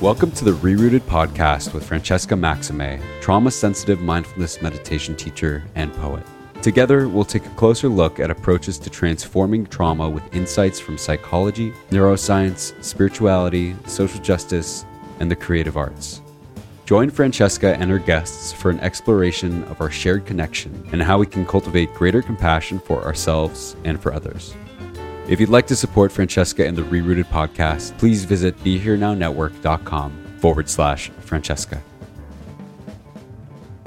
[0.00, 6.24] Welcome to the Rerooted podcast with Francesca Maxime, trauma sensitive mindfulness meditation teacher and poet.
[6.62, 11.74] Together, we'll take a closer look at approaches to transforming trauma with insights from psychology,
[11.90, 14.86] neuroscience, spirituality, social justice,
[15.18, 16.22] and the creative arts.
[16.86, 21.26] Join Francesca and her guests for an exploration of our shared connection and how we
[21.26, 24.54] can cultivate greater compassion for ourselves and for others.
[25.28, 31.10] If you'd like to support Francesca and the Rerooted podcast, please visit BeHereNowNetwork.com forward slash
[31.20, 31.80] Francesca.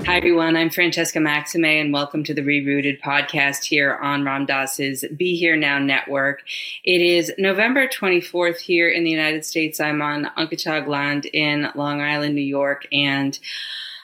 [0.05, 0.55] Hi, everyone.
[0.55, 5.55] I'm Francesca Maxime, and welcome to the Rerooted podcast here on Ram Dass's Be Here
[5.55, 6.43] Now network.
[6.83, 9.79] It is November 24th here in the United States.
[9.79, 13.37] I'm on Unkechaug Land in Long Island, New York, and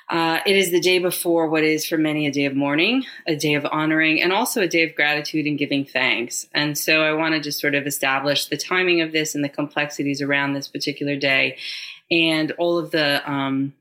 [0.09, 3.35] uh, it is the day before what is for many a day of mourning, a
[3.35, 6.47] day of honoring, and also a day of gratitude and giving thanks.
[6.53, 9.49] And so I want to just sort of establish the timing of this and the
[9.49, 11.57] complexities around this particular day
[12.09, 13.73] and all of the um,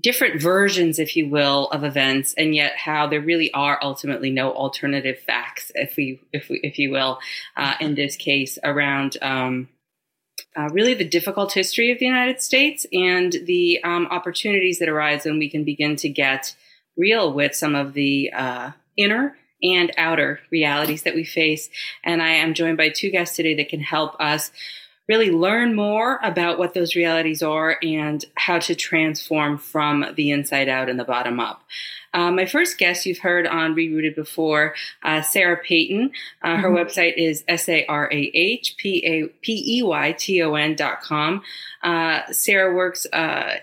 [0.00, 4.52] different versions, if you will, of events, and yet how there really are ultimately no
[4.52, 7.18] alternative facts, if we, if we, if you will,
[7.56, 9.18] uh, in this case around.
[9.20, 9.68] Um,
[10.56, 15.24] uh, really the difficult history of the United States and the um, opportunities that arise
[15.24, 16.54] when we can begin to get
[16.96, 21.68] real with some of the uh, inner and outer realities that we face.
[22.02, 24.50] And I am joined by two guests today that can help us
[25.08, 30.68] really learn more about what those realities are and how to transform from the inside
[30.68, 31.64] out and the bottom up.
[32.12, 36.10] Uh, my first guest you've heard on Rerooted before, uh, Sarah Peyton.
[36.42, 36.76] Uh, her mm-hmm.
[36.76, 40.74] website is S A R A H P A P E Y T O N
[40.74, 41.42] dot com.
[41.82, 43.54] Uh, Sarah works uh,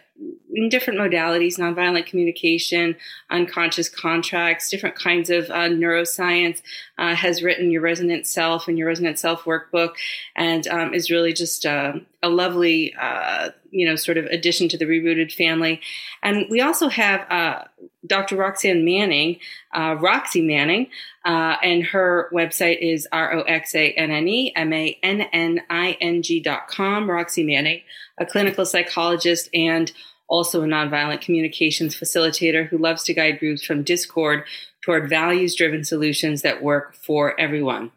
[0.57, 2.95] in different modalities nonviolent communication,
[3.29, 6.63] unconscious contracts, different kinds of uh, neuroscience,
[6.97, 9.93] uh, has written Your Resonant Self and Your Resonant Self workbook,
[10.35, 14.79] and um, is really just uh, a lovely, uh, you know, sort of addition to
[14.79, 15.79] the Rerooted family.
[16.23, 17.65] And we also have uh,
[18.07, 18.35] Dr.
[18.35, 19.37] Roxanne Manning,
[19.75, 20.87] uh, Roxy Manning,
[21.23, 25.61] and her website is R O X A N N E M A N N
[25.69, 27.81] I N G dot com, Roxy Manning,
[28.17, 29.91] a clinical psychologist and
[30.27, 34.43] also a nonviolent communications facilitator who loves to guide groups from discord
[34.81, 37.91] toward values driven solutions that work for everyone.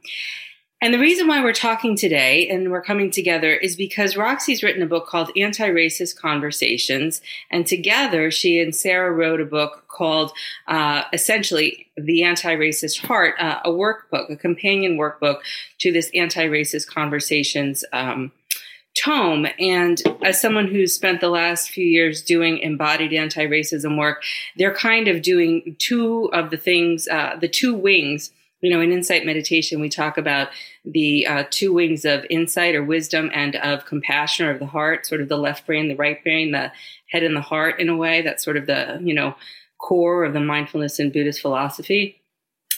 [0.83, 4.81] And the reason why we're talking today and we're coming together is because Roxy's written
[4.81, 7.21] a book called Anti Racist Conversations.
[7.51, 10.33] And together, she and Sarah wrote a book called
[10.69, 15.41] uh, essentially The Anti Racist Heart, uh, a workbook, a companion workbook
[15.81, 18.33] to this Anti Racist Conversations um,
[18.97, 19.47] tome.
[19.59, 24.23] And as someone who's spent the last few years doing embodied anti racism work,
[24.57, 28.33] they're kind of doing two of the things, uh, the two wings.
[28.63, 30.49] You know, in insight meditation, we talk about
[30.85, 35.07] the uh, two wings of insight or wisdom and of compassion or of the heart,
[35.07, 36.71] sort of the left brain, the right brain, the
[37.09, 38.21] head and the heart in a way.
[38.21, 39.35] That's sort of the, you know,
[39.79, 42.20] core of the mindfulness in Buddhist philosophy.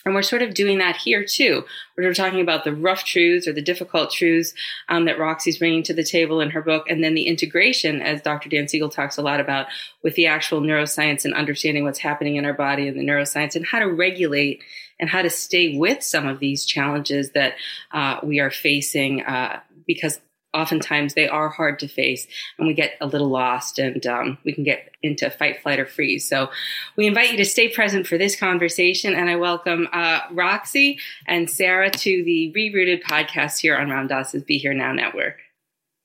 [0.04, 1.64] And we're sort of doing that here too.
[1.96, 4.52] We're talking about the rough truths or the difficult truths
[4.88, 8.22] um, that Roxy's bringing to the table in her book, and then the integration, as
[8.22, 8.48] Dr.
[8.48, 9.66] Dan Siegel talks a lot about,
[10.02, 13.66] with the actual neuroscience and understanding what's happening in our body and the neuroscience and
[13.66, 14.62] how to regulate
[14.98, 17.54] and how to stay with some of these challenges that
[17.92, 20.20] uh, we are facing uh, because
[20.54, 22.26] oftentimes they are hard to face
[22.58, 25.86] and we get a little lost and um, we can get into fight, flight, or
[25.86, 26.28] freeze.
[26.28, 26.50] So
[26.96, 29.14] we invite you to stay present for this conversation.
[29.14, 34.42] And I welcome uh, Roxy and Sarah to the Rerooted podcast here on Ram Dass's
[34.42, 35.38] Be Here Now Network.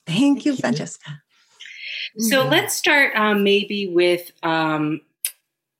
[0.05, 1.21] Thank you, Francesca.
[2.17, 2.50] So mm-hmm.
[2.50, 5.01] let's start um, maybe with um,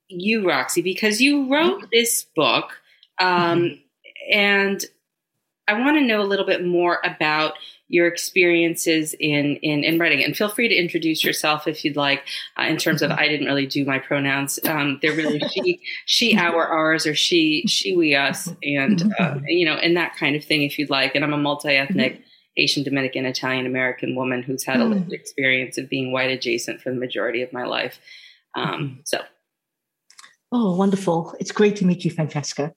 [0.08, 1.86] you, Roxy, because you wrote mm-hmm.
[1.90, 2.72] this book.
[3.18, 3.74] Um, mm-hmm.
[4.30, 4.84] And
[5.66, 7.54] I want to know a little bit more about
[7.88, 10.22] your experiences in, in, in writing.
[10.22, 12.22] And feel free to introduce yourself if you'd like.
[12.58, 14.58] Uh, in terms of, I didn't really do my pronouns.
[14.66, 19.64] Um, they're really she, she, our, ours, or she, she, we, us, and uh, you
[19.64, 21.14] know, and that kind of thing if you'd like.
[21.14, 22.22] And I'm a multi ethnic.
[22.58, 26.90] Asian, Dominican, Italian American woman who's had a lived experience of being white adjacent for
[26.90, 28.00] the majority of my life.
[28.56, 29.20] Um, so,
[30.50, 31.36] oh, wonderful!
[31.38, 32.74] It's great to meet you, Francesca.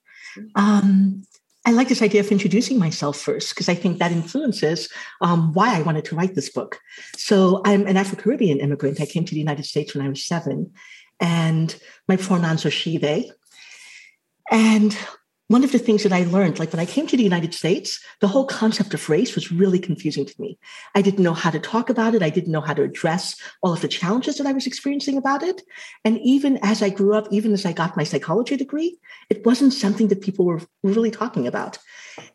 [0.54, 1.24] Um,
[1.66, 4.90] I like this idea of introducing myself first because I think that influences
[5.22, 6.80] um, why I wanted to write this book.
[7.16, 9.00] So I'm an Afro Caribbean immigrant.
[9.00, 10.72] I came to the United States when I was seven,
[11.20, 11.76] and
[12.08, 13.32] my pronouns are she, they.
[14.50, 14.98] And
[15.52, 18.00] one of the things that I learned, like when I came to the United States,
[18.22, 20.58] the whole concept of race was really confusing to me.
[20.96, 22.24] I didn't know how to talk about it.
[22.24, 25.44] I didn't know how to address all of the challenges that I was experiencing about
[25.44, 25.62] it.
[26.06, 28.98] And even as I grew up, even as I got my psychology degree,
[29.30, 31.78] it wasn't something that people were really talking about.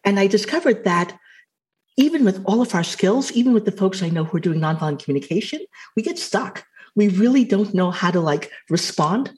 [0.04, 1.18] And I discovered that
[1.96, 4.60] even with all of our skills, even with the folks I know who are doing
[4.60, 5.60] nonviolent communication,
[5.96, 6.66] we get stuck.
[6.94, 9.32] We really don't know how to like respond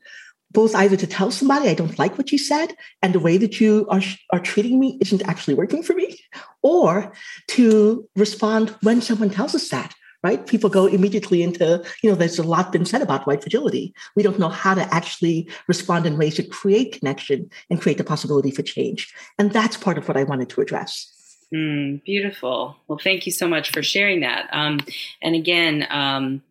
[0.50, 3.60] both either to tell somebody I don't like what you said and the way that
[3.60, 4.00] you are,
[4.32, 6.18] are treating me isn't actually working for me,
[6.62, 7.12] or
[7.48, 10.46] to respond when someone tells us that, right?
[10.46, 13.94] People go immediately into, you know, there's a lot been said about white fragility.
[14.16, 18.04] We don't know how to actually respond in ways that create connection and create the
[18.04, 19.12] possibility for change.
[19.38, 21.14] And that's part of what I wanted to address.
[21.54, 22.76] Mm, beautiful.
[22.88, 24.48] Well, thank you so much for sharing that.
[24.52, 24.80] Um,
[25.22, 26.42] and again, um,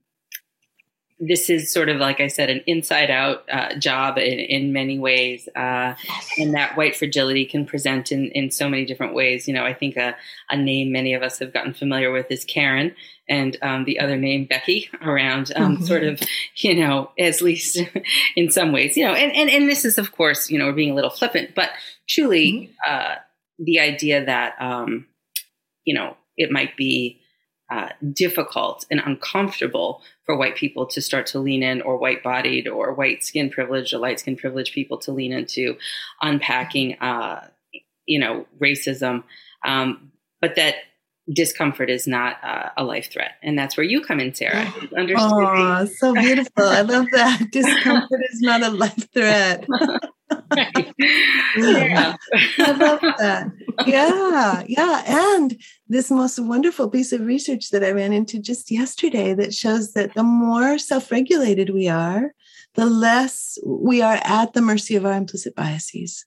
[1.19, 4.99] this is sort of like I said, an inside out uh, job in, in, many
[4.99, 5.49] ways.
[5.55, 5.95] Uh,
[6.37, 9.47] and that white fragility can present in, in so many different ways.
[9.47, 10.15] You know, I think a,
[10.49, 12.93] a name many of us have gotten familiar with is Karen
[13.27, 15.85] and um, the other name Becky around um, mm-hmm.
[15.85, 16.21] sort of,
[16.55, 17.79] you know, at least
[18.35, 20.73] in some ways, you know, and, and, and this is, of course, you know, we're
[20.73, 21.71] being a little flippant, but
[22.07, 22.93] truly mm-hmm.
[22.93, 23.15] uh,
[23.57, 25.07] the idea that, um,
[25.83, 27.21] you know, it might be
[27.69, 32.67] uh, difficult and uncomfortable for white people to start to lean in, or white bodied,
[32.67, 35.77] or white skin privileged, or light skin privileged people to lean into
[36.21, 37.47] unpacking, uh,
[38.05, 39.23] you know, racism.
[39.65, 40.75] Um, but that
[41.31, 43.31] discomfort is not uh, a life threat.
[43.43, 44.73] And that's where you come in, Sarah.
[45.17, 46.63] Oh, so beautiful.
[46.63, 47.47] I love that.
[47.51, 49.67] discomfort is not a life threat.
[50.55, 52.15] Yeah.
[52.59, 53.51] I love that.
[53.85, 55.03] Yeah, yeah.
[55.05, 59.93] And this most wonderful piece of research that I ran into just yesterday that shows
[59.93, 62.33] that the more self regulated we are,
[62.75, 66.25] the less we are at the mercy of our implicit biases.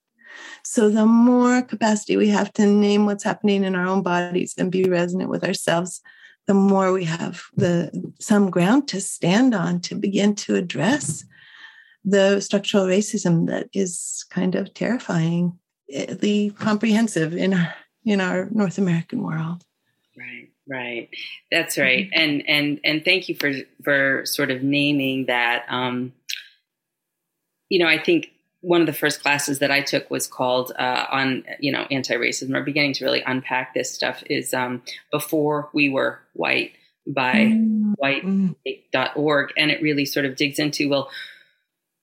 [0.65, 4.71] So, the more capacity we have to name what's happening in our own bodies and
[4.71, 6.01] be resonant with ourselves,
[6.47, 7.91] the more we have the
[8.21, 11.25] some ground to stand on to begin to address
[12.05, 15.59] the structural racism that is kind of terrifying,
[15.89, 17.75] the comprehensive in our
[18.05, 19.65] in our North American world.
[20.17, 21.09] Right, right.
[21.51, 22.07] That's right.
[22.07, 22.21] Mm-hmm.
[22.21, 23.53] And and and thank you for
[23.83, 25.65] for sort of naming that.
[25.69, 26.13] Um,
[27.69, 28.33] you know, I think
[28.63, 32.55] one of the first classes that I took was called uh, on you know anti-racism
[32.55, 36.73] or beginning to really unpack this stuff is um, before we were white
[37.07, 37.93] by mm-hmm.
[37.97, 41.11] white.org and it really sort of digs into well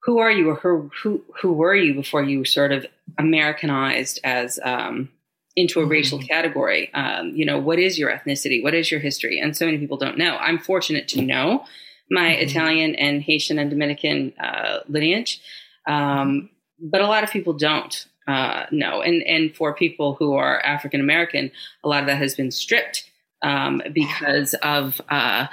[0.07, 2.87] who are you or who who who were you before you sort of
[3.17, 5.09] Americanized as um,
[5.57, 5.91] into a mm-hmm.
[5.91, 6.91] racial category?
[6.93, 8.63] Um, you know, what is your ethnicity?
[8.63, 9.37] What is your history?
[9.37, 10.37] And so many people don't know.
[10.37, 11.65] I'm fortunate to know
[12.09, 12.49] my mm-hmm.
[12.49, 15.41] Italian and Haitian and Dominican uh, lineage,
[15.89, 16.49] um,
[16.79, 19.01] but a lot of people don't uh, know.
[19.01, 21.51] And and for people who are African American,
[21.83, 23.11] a lot of that has been stripped
[23.41, 25.47] um, because of uh,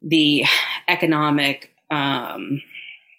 [0.00, 0.44] the
[0.86, 2.62] economic um,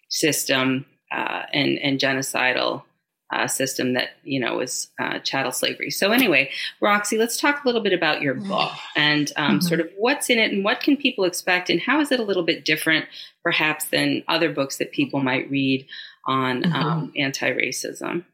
[0.10, 2.84] system uh, and, and genocidal
[3.32, 5.92] uh, system that you know was uh, chattel slavery.
[5.92, 6.50] So anyway,
[6.82, 9.68] Roxy, let's talk a little bit about your book and um, mm-hmm.
[9.68, 12.24] sort of what's in it and what can people expect and how is it a
[12.24, 13.06] little bit different,
[13.44, 15.86] perhaps, than other books that people might read
[16.26, 16.74] on mm-hmm.
[16.74, 18.26] um, anti-racism.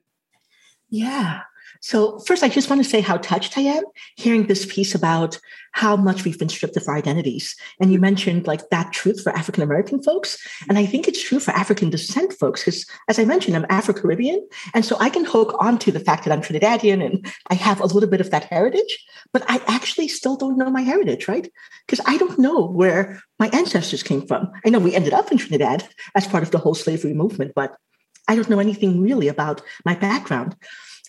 [0.89, 1.41] Yeah.
[1.86, 3.84] So, first, I just want to say how touched I am
[4.15, 5.39] hearing this piece about
[5.74, 7.56] how much we've been stripped of our identities.
[7.80, 10.36] And you mentioned like that truth for African American folks.
[10.68, 13.94] And I think it's true for African descent folks, because as I mentioned, I'm Afro
[13.94, 14.48] Caribbean.
[14.74, 17.86] And so I can hook onto the fact that I'm Trinidadian and I have a
[17.86, 21.48] little bit of that heritage, but I actually still don't know my heritage, right?
[21.86, 24.51] Because I don't know where my ancestors came from.
[24.65, 27.77] I know we ended up in Trinidad as part of the whole slavery movement, but
[28.27, 30.56] I don't know anything really about my background.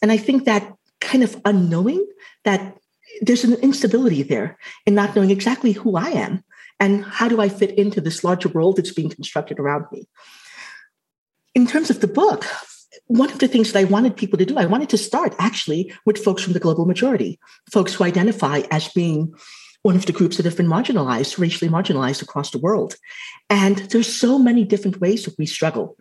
[0.06, 2.06] And I think that kind of unknowing
[2.44, 2.76] that
[3.22, 6.44] there's an instability there in not knowing exactly who I am
[6.78, 10.06] and how do I fit into this larger world that's being constructed around me.
[11.56, 12.46] In terms of the book,
[13.08, 15.92] one of the things that I wanted people to do, I wanted to start actually
[16.04, 17.40] with folks from the global majority,
[17.72, 19.34] folks who identify as being
[19.82, 22.94] one of the groups that have been marginalized, racially marginalized across the world.
[23.50, 25.96] And there's so many different ways that we struggle.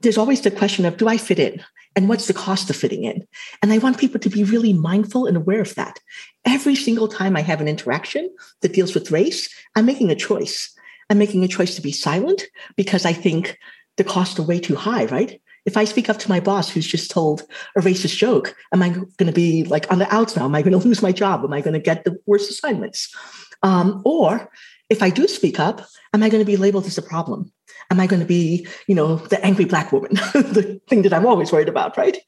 [0.00, 1.62] There's always the question of do I fit in?
[1.96, 3.26] And what's the cost of fitting in?
[3.60, 5.98] And I want people to be really mindful and aware of that.
[6.44, 10.72] Every single time I have an interaction that deals with race, I'm making a choice.
[11.10, 12.44] I'm making a choice to be silent
[12.76, 13.58] because I think
[13.96, 15.40] the costs are way too high, right?
[15.66, 17.42] If I speak up to my boss who's just told
[17.76, 20.44] a racist joke, am I going to be like on the outs now?
[20.44, 21.42] Am I going to lose my job?
[21.42, 23.14] Am I going to get the worst assignments?
[23.62, 24.50] Um, or
[24.88, 27.52] if I do speak up, am I going to be labeled as a problem?
[27.90, 31.26] Am I going to be, you know, the angry black woman, the thing that I'm
[31.26, 32.18] always worried about, right?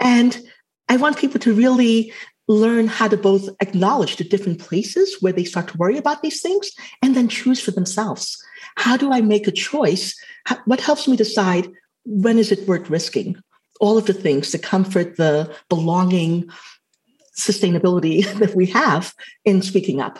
[0.00, 0.40] And
[0.88, 2.12] I want people to really
[2.48, 6.40] learn how to both acknowledge the different places where they start to worry about these
[6.40, 6.70] things
[7.00, 8.42] and then choose for themselves.
[8.76, 10.14] How do I make a choice?
[10.64, 11.68] what helps me decide
[12.04, 13.36] when is it worth risking?
[13.80, 16.50] All of the things, the comfort, the belonging,
[17.38, 20.18] sustainability that we have in speaking up.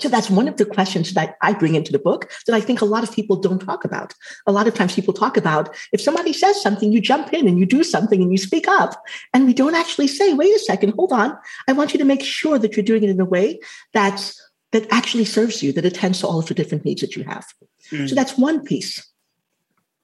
[0.00, 2.80] So that's one of the questions that I bring into the book that I think
[2.80, 4.14] a lot of people don't talk about.
[4.46, 7.58] A lot of times people talk about if somebody says something, you jump in and
[7.58, 9.02] you do something and you speak up.
[9.34, 11.36] And we don't actually say, wait a second, hold on.
[11.66, 13.58] I want you to make sure that you're doing it in a way
[13.92, 14.40] that's
[14.72, 17.46] that actually serves you, that attends to all of the different needs that you have.
[17.90, 18.08] Mm.
[18.08, 19.06] So that's one piece.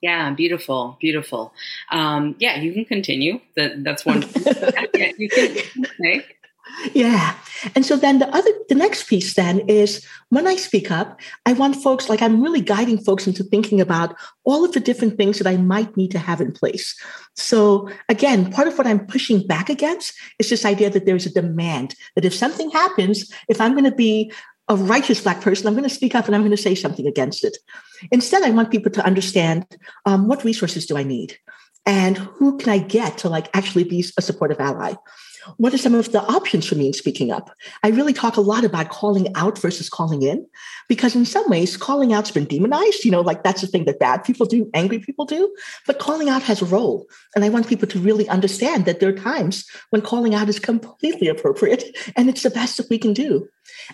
[0.00, 1.52] Yeah, beautiful, beautiful.
[1.90, 3.40] Um, yeah, you can continue.
[3.56, 4.22] That that's one.
[4.94, 5.56] yeah, you can.
[6.00, 6.24] Okay.
[6.93, 7.35] Yeah.
[7.75, 11.52] And so then the other, the next piece then is when I speak up, I
[11.52, 15.38] want folks, like I'm really guiding folks into thinking about all of the different things
[15.38, 16.95] that I might need to have in place.
[17.37, 21.33] So again, part of what I'm pushing back against is this idea that there's a
[21.33, 24.33] demand that if something happens, if I'm going to be
[24.69, 27.07] a righteous Black person, I'm going to speak up and I'm going to say something
[27.07, 27.59] against it.
[28.11, 29.66] Instead, I want people to understand
[30.07, 31.37] um, what resources do I need?
[31.87, 34.95] And who can I get to like actually be a supportive ally?
[35.57, 37.50] what are some of the options for me in speaking up?
[37.83, 40.47] I really talk a lot about calling out versus calling in,
[40.88, 43.05] because in some ways, calling out's been demonized.
[43.05, 45.55] You know, like that's the thing that bad people do, angry people do.
[45.87, 47.07] But calling out has a role.
[47.35, 50.59] And I want people to really understand that there are times when calling out is
[50.59, 51.85] completely appropriate
[52.17, 53.49] and it's the best that we can do.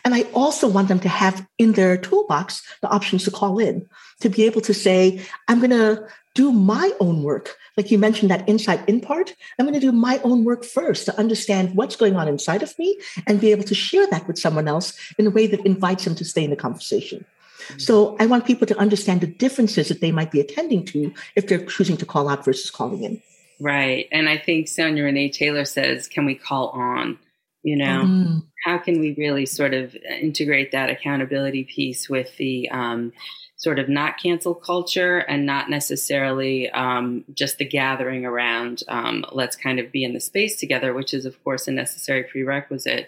[0.04, 3.88] And I also want them to have in their toolbox the options to call in,
[4.20, 7.56] to be able to say, I'm going to do my own work.
[7.76, 11.06] Like you mentioned that insight in part, I'm going to do my own work first
[11.06, 14.38] to understand what's going on inside of me and be able to share that with
[14.38, 17.24] someone else in a way that invites them to stay in the conversation.
[17.66, 17.78] Mm-hmm.
[17.78, 21.48] So I want people to understand the differences that they might be attending to if
[21.48, 23.22] they're choosing to call out versus calling in.
[23.58, 24.08] Right.
[24.10, 27.18] And I think Sonya Renee Taylor says, can we call on?
[27.62, 28.42] You know, mm.
[28.64, 33.12] how can we really sort of integrate that accountability piece with the um,
[33.60, 39.54] sort of not cancel culture and not necessarily um, just the gathering around um, let's
[39.54, 43.06] kind of be in the space together which is of course a necessary prerequisite.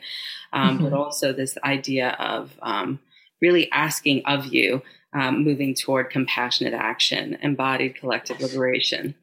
[0.53, 0.85] Um, mm-hmm.
[0.85, 3.01] but also this idea of um,
[3.41, 4.83] really asking of you
[5.15, 9.15] um, moving toward compassionate action embodied collective liberation.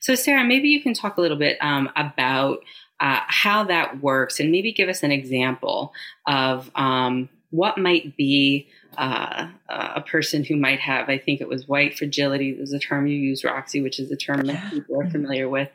[0.00, 2.58] So sarah maybe you can talk a little bit um, about
[3.00, 5.94] uh, how that works and maybe give us an example
[6.26, 6.70] of
[7.50, 12.54] what might be uh, a person who might have, I think it was white fragility,
[12.58, 15.68] was a term you used, Roxy, which is a term that people are familiar with,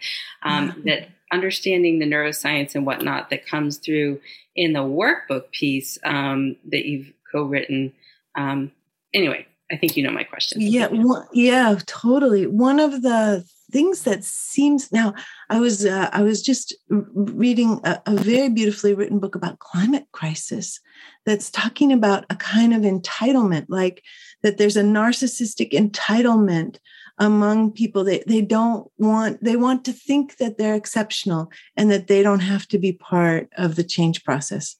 [0.44, 4.20] um, that understanding the neuroscience and whatnot that comes through
[4.56, 7.94] in the workbook piece um, that you've co-written.
[8.36, 8.72] Um,
[9.14, 10.62] anyway, I think you know my question.
[10.62, 12.48] Yeah, well, yeah, totally.
[12.48, 15.14] One of the things that seems now
[15.50, 20.06] i was uh, i was just reading a, a, very beautifully written book about climate
[20.12, 20.80] crisis
[21.26, 24.04] that's talking about a kind of entitlement like
[24.42, 26.78] that there's a narcissistic entitlement
[27.20, 28.04] among people.
[28.04, 32.40] They, they don't want they want to think that they're exceptional and that they don't
[32.40, 34.76] have to be part of the change process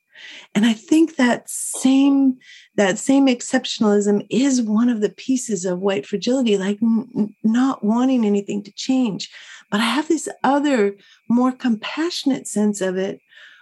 [0.56, 2.38] and I think that same
[2.76, 8.26] that same exceptionalism is one of the pieces of white fragility, like n- not wanting
[8.26, 9.30] anything to change.
[9.72, 10.96] But I have this other,
[11.30, 13.20] more compassionate sense of it,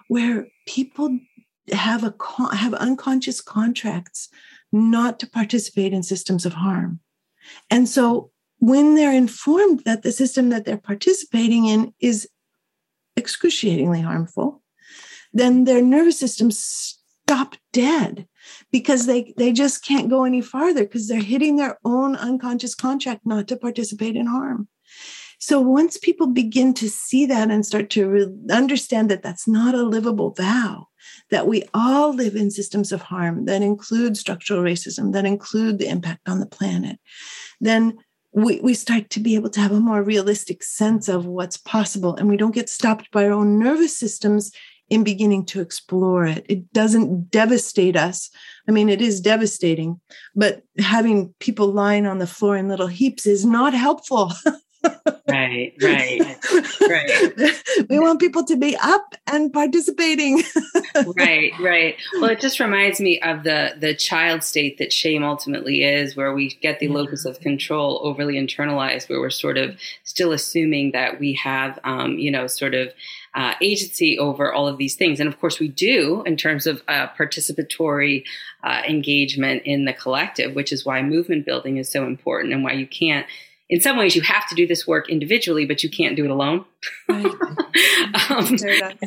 [0.07, 1.19] where people
[1.71, 2.13] have a
[2.55, 4.29] have unconscious contracts
[4.71, 6.99] not to participate in systems of harm,
[7.69, 12.27] and so when they're informed that the system that they're participating in is
[13.15, 14.63] excruciatingly harmful
[15.37, 18.27] then their nervous systems stop dead
[18.71, 23.21] because they they just can't go any farther because they're hitting their own unconscious contract
[23.25, 24.67] not to participate in harm.
[25.39, 29.75] So once people begin to see that and start to re- understand that that's not
[29.75, 30.87] a livable vow
[31.29, 35.87] that we all live in systems of harm that include structural racism that include the
[35.87, 36.99] impact on the planet
[37.61, 37.97] then
[38.33, 42.15] we, we start to be able to have a more realistic sense of what's possible
[42.15, 44.51] and we don't get stopped by our own nervous systems
[44.89, 46.45] in beginning to explore it.
[46.47, 48.29] It doesn't devastate us.
[48.67, 49.99] I mean, it is devastating,
[50.35, 54.31] but having people lying on the floor in little heaps is not helpful.
[55.27, 56.37] right, right,
[56.87, 57.87] right.
[57.89, 60.43] we want people to be up and participating.
[61.15, 61.95] right, right.
[62.15, 66.33] Well, it just reminds me of the the child state that shame ultimately is, where
[66.33, 71.19] we get the locus of control overly internalized, where we're sort of still assuming that
[71.19, 72.93] we have, um, you know, sort of
[73.37, 75.19] uh, agency over all of these things.
[75.19, 78.23] And of course, we do in terms of uh, participatory
[78.63, 82.73] uh, engagement in the collective, which is why movement building is so important and why
[82.73, 83.27] you can't
[83.69, 86.31] in some ways you have to do this work individually, but you can't do it
[86.31, 86.63] alone.
[87.09, 87.25] Right.
[88.29, 88.57] um,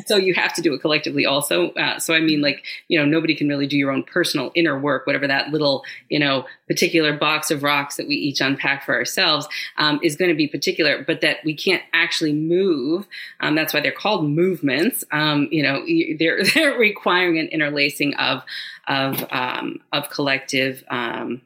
[0.05, 1.71] so you have to do it collectively also.
[1.71, 4.79] Uh, so I mean, like you know, nobody can really do your own personal inner
[4.79, 8.93] work, whatever that little you know particular box of rocks that we each unpack for
[8.93, 13.07] ourselves um, is going to be particular, but that we can't actually move.
[13.39, 15.03] Um, that's why they're called movements.
[15.11, 15.83] Um, you know,
[16.19, 18.43] they're they're requiring an interlacing of
[18.87, 21.41] of um, of collective um,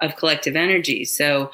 [0.00, 1.04] of collective energy.
[1.04, 1.50] So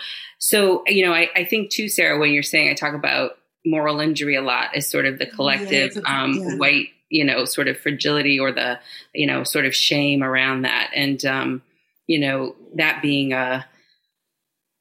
[0.46, 3.32] so, you know, I, I think too, Sarah, when you're saying I talk about
[3.64, 6.54] moral injury a lot as sort of the collective yeah, um, yeah.
[6.54, 8.78] white, you know, sort of fragility or the,
[9.12, 10.92] you know, sort of shame around that.
[10.94, 11.62] And, um,
[12.06, 13.66] you know, that being a,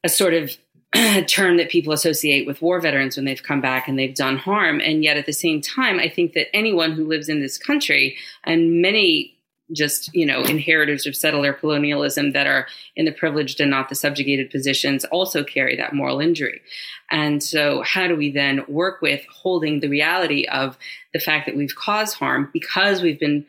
[0.03, 0.55] a sort of
[1.27, 4.79] term that people associate with war veterans when they've come back and they've done harm.
[4.79, 8.17] And yet at the same time, I think that anyone who lives in this country
[8.43, 9.34] and many
[9.71, 13.95] just you know inheritors of settler colonialism that are in the privileged and not the
[13.95, 16.61] subjugated positions also carry that moral injury.
[17.09, 20.77] And so how do we then work with holding the reality of
[21.13, 23.45] the fact that we've caused harm because we've been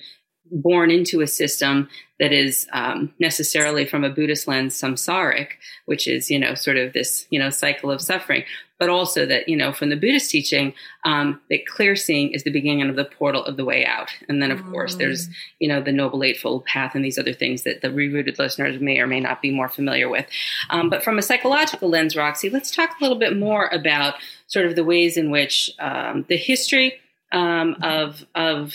[0.50, 1.88] born into a system
[2.18, 5.48] that is um, necessarily from a Buddhist lens samsaric,
[5.84, 8.44] which is you know sort of this you know cycle of suffering,
[8.78, 10.72] but also that you know from the Buddhist teaching
[11.04, 14.42] um, that clear seeing is the beginning of the portal of the way out, and
[14.42, 14.70] then of mm.
[14.70, 18.38] course there's you know the noble eightfold path and these other things that the rerooted
[18.38, 20.26] listeners may or may not be more familiar with.
[20.70, 24.14] Um, but from a psychological lens, Roxy, let's talk a little bit more about
[24.46, 26.94] sort of the ways in which um, the history
[27.32, 28.74] um, of of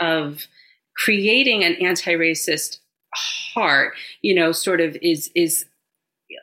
[0.00, 0.46] of
[0.94, 2.78] creating an anti-racist
[3.54, 5.66] heart, you know, sort of is is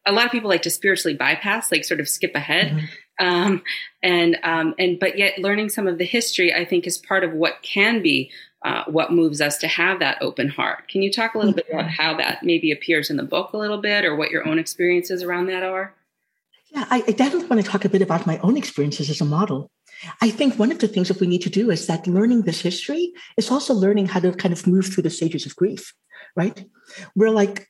[0.05, 2.67] a lot of people like to spiritually bypass, like sort of skip ahead.
[2.67, 2.85] Mm-hmm.
[3.21, 3.63] Um,
[4.01, 7.33] and um, and but yet learning some of the history, I think, is part of
[7.33, 8.31] what can be
[8.63, 10.87] uh, what moves us to have that open heart.
[10.87, 11.67] Can you talk a little mm-hmm.
[11.67, 14.47] bit about how that maybe appears in the book a little bit, or what your
[14.47, 15.93] own experiences around that are?
[16.71, 19.25] Yeah, I, I definitely want to talk a bit about my own experiences as a
[19.25, 19.71] model.
[20.21, 22.61] I think one of the things that we need to do is that learning this
[22.61, 25.93] history is also learning how to kind of move through the stages of grief,
[26.35, 26.65] right?
[27.15, 27.67] We're like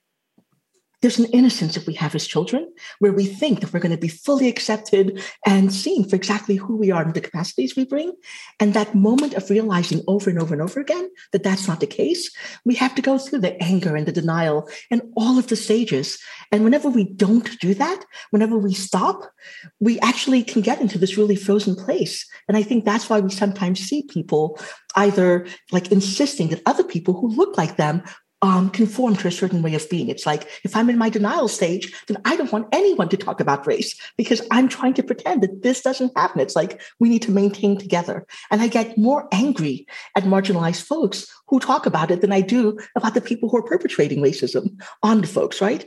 [1.01, 3.97] there's an innocence that we have as children where we think that we're going to
[3.97, 8.11] be fully accepted and seen for exactly who we are and the capacities we bring.
[8.59, 11.87] And that moment of realizing over and over and over again that that's not the
[11.87, 12.29] case,
[12.65, 16.19] we have to go through the anger and the denial and all of the stages.
[16.51, 19.31] And whenever we don't do that, whenever we stop,
[19.79, 22.27] we actually can get into this really frozen place.
[22.47, 24.59] And I think that's why we sometimes see people
[24.95, 28.03] either like insisting that other people who look like them
[28.41, 30.09] um, conform to a certain way of being.
[30.09, 33.39] It's like if I'm in my denial stage, then I don't want anyone to talk
[33.39, 36.39] about race because I'm trying to pretend that this doesn't happen.
[36.39, 38.25] It's like we need to maintain together.
[38.49, 42.79] And I get more angry at marginalized folks who talk about it than I do
[42.95, 45.85] about the people who are perpetrating racism on the folks, right?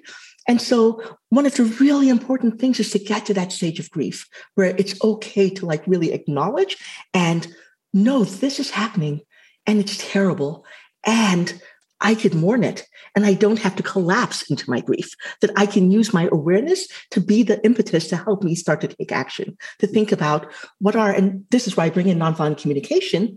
[0.48, 3.90] And so one of the really important things is to get to that stage of
[3.90, 6.76] grief where it's okay to like really acknowledge
[7.14, 7.46] and
[7.94, 9.20] know this is happening
[9.66, 10.64] and it's terrible.
[11.06, 11.60] And
[12.02, 15.66] I could mourn it and I don't have to collapse into my grief, that I
[15.66, 19.56] can use my awareness to be the impetus to help me start to take action,
[19.78, 23.36] to think about what are, and this is why I bring in nonviolent communication,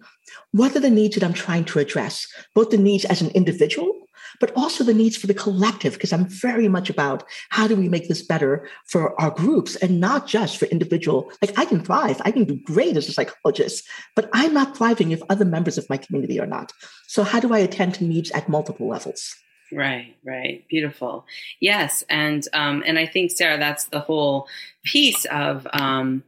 [0.51, 3.91] what are the needs that I'm trying to address, both the needs as an individual
[4.39, 7.89] but also the needs for the collective, because I'm very much about how do we
[7.89, 11.31] make this better for our groups and not just for individual.
[11.41, 15.11] Like I can thrive, I can do great as a psychologist, but I'm not thriving
[15.11, 16.71] if other members of my community are not.
[17.07, 19.35] So how do I attend to needs at multiple levels?
[19.71, 21.25] Right, right, beautiful.
[21.59, 24.47] Yes, and um, and I think Sarah, that's the whole
[24.83, 26.23] piece of um,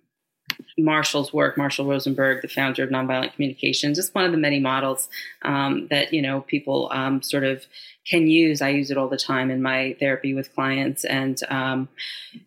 [0.78, 5.08] Marshall's work, Marshall Rosenberg, the founder of Nonviolent communication, is one of the many models
[5.44, 7.66] um, that you know people um, sort of
[8.10, 8.62] can use.
[8.62, 11.90] I use it all the time in my therapy with clients, and um,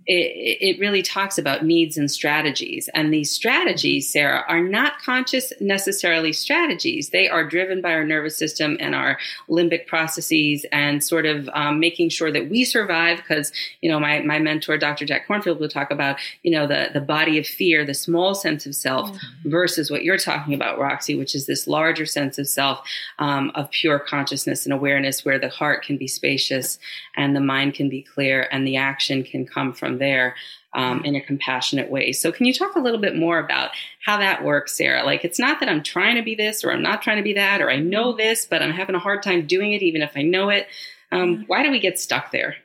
[0.07, 2.89] it, it really talks about needs and strategies.
[2.95, 7.11] And these strategies, Sarah, are not conscious necessarily strategies.
[7.11, 9.19] They are driven by our nervous system and our
[9.49, 13.19] limbic processes, and sort of um, making sure that we survive.
[13.19, 15.05] Because you know, my my mentor, Dr.
[15.05, 18.65] Jack Kornfield, will talk about you know the the body of fear, the small sense
[18.65, 19.51] of self, mm-hmm.
[19.51, 22.81] versus what you're talking about, Roxy, which is this larger sense of self
[23.19, 26.79] um, of pure consciousness and awareness, where the heart can be spacious
[27.17, 30.35] and the mind can be clear and the action can come from there
[30.75, 32.13] um, in a compassionate way.
[32.13, 33.71] So, can you talk a little bit more about
[34.05, 35.05] how that works, Sarah?
[35.05, 37.35] Like, it's not that I'm trying to be this or I'm not trying to be
[37.35, 40.13] that or I know this, but I'm having a hard time doing it, even if
[40.17, 40.69] I know it.
[41.13, 42.57] Um, why do we get stuck there?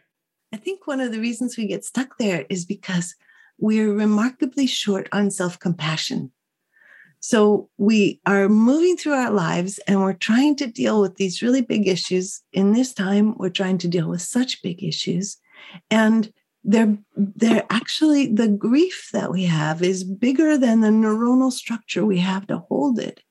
[0.53, 3.15] I think one of the reasons we get stuck there is because
[3.57, 6.31] we're remarkably short on self compassion.
[7.27, 11.63] So we are moving through our lives and we're trying to deal with these really
[11.63, 12.43] big issues.
[12.53, 15.37] In this time, we're trying to deal with such big issues.
[15.89, 16.31] And
[16.63, 22.19] they're, they're actually, the grief that we have is bigger than the neuronal structure we
[22.19, 23.23] have to hold it.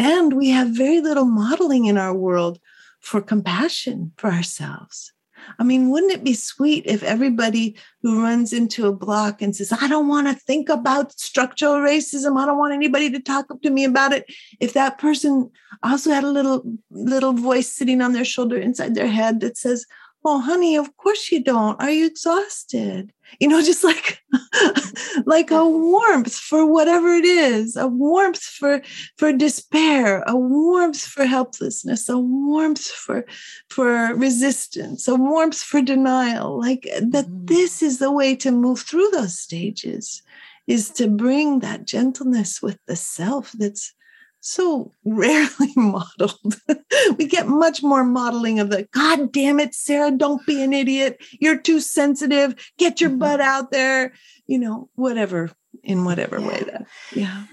[0.00, 2.58] And we have very little modeling in our world
[2.98, 5.12] for compassion for ourselves.
[5.58, 9.72] I mean, wouldn't it be sweet if everybody who runs into a block and says,
[9.72, 13.62] I don't want to think about structural racism, I don't want anybody to talk up
[13.62, 14.26] to me about it,
[14.60, 15.50] if that person
[15.82, 19.86] also had a little little voice sitting on their shoulder inside their head that says,
[20.24, 21.80] Oh, honey, of course you don't.
[21.80, 23.12] Are you exhausted?
[23.38, 24.20] You know, just like
[25.26, 28.82] like a warmth for whatever it is, a warmth for
[29.16, 33.24] for despair, a warmth for helplessness, a warmth for
[33.70, 36.58] for resistance, a warmth for denial.
[36.58, 37.44] Like that mm-hmm.
[37.46, 40.22] this is the way to move through those stages
[40.66, 43.94] is to bring that gentleness with the self that's
[44.40, 46.56] so rarely modeled.
[47.16, 51.18] we get much more modeling of the God damn it, Sarah, don't be an idiot.
[51.40, 52.54] You're too sensitive.
[52.78, 53.18] Get your mm-hmm.
[53.18, 54.12] butt out there.
[54.46, 55.50] You know, whatever,
[55.82, 56.48] in whatever yeah.
[56.48, 56.86] way that.
[57.14, 57.44] Yeah.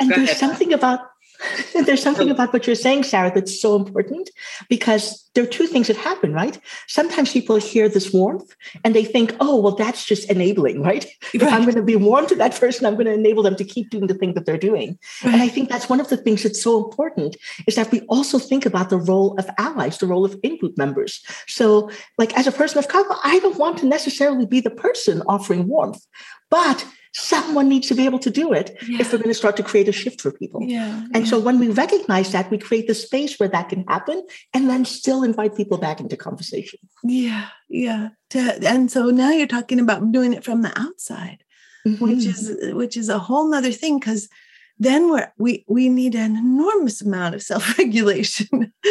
[0.00, 0.40] And Go there's ahead.
[0.40, 1.00] something about
[1.84, 4.30] There's something about what you're saying, Sarah, that's so important
[4.68, 6.58] because there are two things that happen, right?
[6.86, 11.04] Sometimes people hear this warmth and they think, oh, well, that's just enabling, right?
[11.22, 11.34] right.
[11.34, 13.64] If I'm going to be warm to that person, I'm going to enable them to
[13.64, 14.98] keep doing the thing that they're doing.
[15.24, 15.34] Right.
[15.34, 18.38] And I think that's one of the things that's so important is that we also
[18.38, 21.22] think about the role of allies, the role of in-group members.
[21.46, 25.22] So, like as a person of color, I don't want to necessarily be the person
[25.26, 26.06] offering warmth,
[26.50, 29.00] but someone needs to be able to do it yeah.
[29.00, 30.62] if we're going to start to create a shift for people.
[30.62, 31.30] Yeah, and yeah.
[31.30, 34.84] so when we recognize that, we create the space where that can happen and then
[34.84, 36.80] still invite people back into conversation.
[37.02, 38.08] Yeah, yeah.
[38.34, 41.44] And so now you're talking about doing it from the outside,
[41.86, 42.04] mm-hmm.
[42.04, 44.28] which is which is a whole nother thing because
[44.78, 48.72] then we're, we we need an enormous amount of self-regulation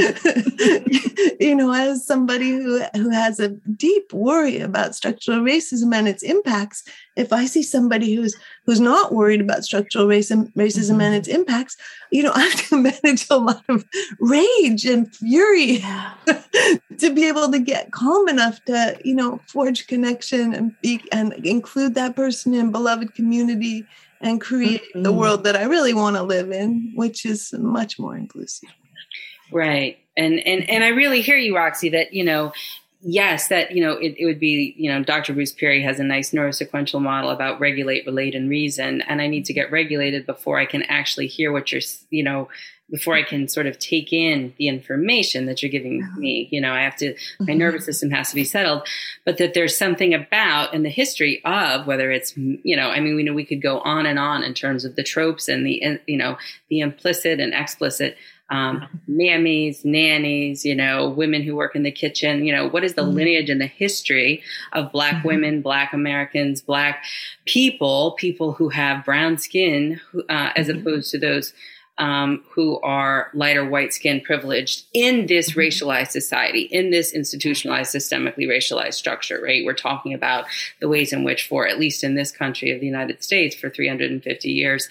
[1.39, 6.23] you know as somebody who who has a deep worry about structural racism and its
[6.23, 6.83] impacts
[7.17, 11.01] if i see somebody who's who's not worried about structural racism racism mm-hmm.
[11.01, 11.75] and its impacts
[12.11, 13.83] you know i have to manage a lot of
[14.19, 16.13] rage and fury yeah.
[16.97, 21.33] to be able to get calm enough to you know forge connection and be and
[21.45, 23.85] include that person in beloved community
[24.23, 25.03] and create mm-hmm.
[25.03, 28.69] the world that I really want to live in, which is much more inclusive.
[29.51, 29.99] Right.
[30.17, 32.53] And and and I really hear you, Roxy, that, you know,
[33.01, 35.33] yes, that, you know, it, it would be, you know, Dr.
[35.33, 39.01] Bruce Perry has a nice neurosequential model about regulate, relate, and reason.
[39.01, 42.47] And I need to get regulated before I can actually hear what you're, you know,
[42.91, 46.47] before I can sort of take in the information that you're giving me.
[46.51, 47.57] You know, I have to, my mm-hmm.
[47.57, 48.87] nervous system has to be settled,
[49.25, 53.15] but that there's something about in the history of whether it's, you know, I mean,
[53.15, 55.99] we know we could go on and on in terms of the tropes and the,
[56.07, 56.37] you know,
[56.69, 58.17] the implicit and explicit
[58.49, 62.45] um, mammies, nannies, you know, women who work in the kitchen.
[62.45, 63.15] You know, what is the mm-hmm.
[63.15, 64.43] lineage and the history
[64.73, 65.27] of Black mm-hmm.
[65.27, 67.03] women, Black Americans, Black
[67.45, 70.79] people, people who have brown skin, uh, as mm-hmm.
[70.79, 71.53] opposed to those
[71.97, 75.59] um, who are lighter white skin privileged in this mm-hmm.
[75.59, 79.65] racialized society, in this institutionalized, systemically racialized structure, right?
[79.65, 80.45] We're talking about
[80.79, 83.69] the ways in which, for at least in this country of the United States, for
[83.69, 84.89] 350 years,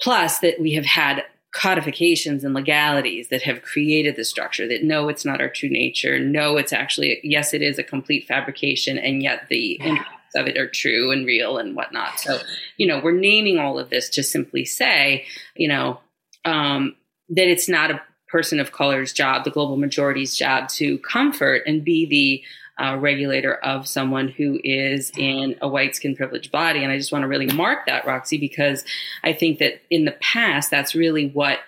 [0.00, 5.08] plus that we have had codifications and legalities that have created the structure that no,
[5.08, 6.18] it's not our true nature.
[6.18, 10.56] No, it's actually, yes, it is a complete fabrication, and yet the yeah of it
[10.56, 12.18] are true and real and whatnot.
[12.20, 12.38] So,
[12.76, 16.00] you know, we're naming all of this to simply say, you know,
[16.44, 16.96] um,
[17.30, 21.84] that it's not a person of color's job, the global majority's job, to comfort and
[21.84, 26.82] be the uh, regulator of someone who is in a white skin privileged body.
[26.82, 28.84] And I just want to really mark that, Roxy, because
[29.22, 31.60] I think that in the past, that's really what,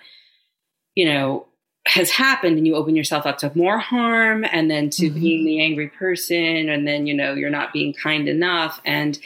[0.95, 1.47] you know,
[1.87, 5.19] has happened and you open yourself up to more harm and then to mm-hmm.
[5.19, 9.17] being the angry person and then you know you're not being kind enough and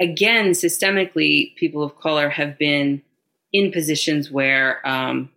[0.00, 3.02] again systemically people of color have been
[3.52, 5.30] in positions where um,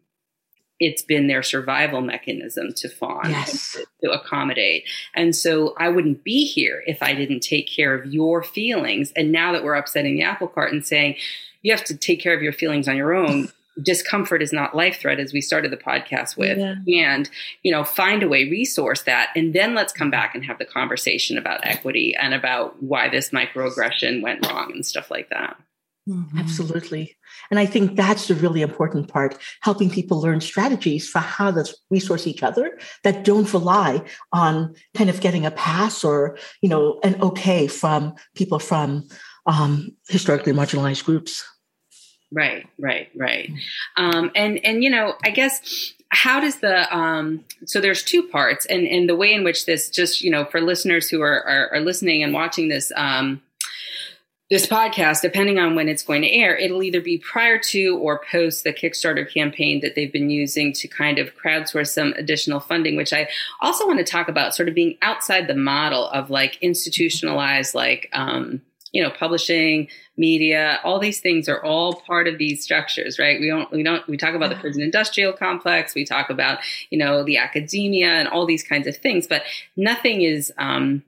[0.79, 3.73] it's been their survival mechanism to fawn yes.
[3.73, 4.83] to, to accommodate
[5.15, 9.31] and so i wouldn't be here if i didn't take care of your feelings and
[9.31, 11.15] now that we're upsetting the apple cart and saying
[11.61, 13.49] you have to take care of your feelings on your own
[13.81, 16.75] discomfort is not life threat as we started the podcast with yeah.
[17.07, 17.29] and
[17.63, 20.65] you know find a way resource that and then let's come back and have the
[20.65, 25.57] conversation about equity and about why this microaggression went wrong and stuff like that
[26.07, 26.37] mm-hmm.
[26.37, 27.15] absolutely
[27.53, 31.63] and i think that's the really important part helping people learn strategies for how to
[31.91, 36.99] resource each other that don't rely on kind of getting a pass or you know
[37.03, 39.07] an okay from people from
[39.45, 41.45] um, historically marginalized groups
[42.33, 43.51] Right, right, right.
[43.95, 48.65] Um, and and you know, I guess how does the um, so there's two parts,
[48.65, 51.75] and and the way in which this just you know for listeners who are are,
[51.75, 52.91] are listening and watching this.
[52.95, 53.43] Um,
[54.53, 58.21] this podcast, depending on when it's going to air, it'll either be prior to or
[58.29, 62.95] post the Kickstarter campaign that they've been using to kind of crowdsource some additional funding,
[62.95, 63.29] which I
[63.61, 68.09] also want to talk about sort of being outside the model of like institutionalized, like,
[68.13, 68.61] um,
[68.91, 69.87] you know, publishing,
[70.17, 73.39] media, all these things are all part of these structures, right?
[73.39, 76.59] We don't, we don't, we talk about the prison industrial complex, we talk about,
[76.91, 79.41] you know, the academia and all these kinds of things, but
[79.75, 81.01] nothing is, um,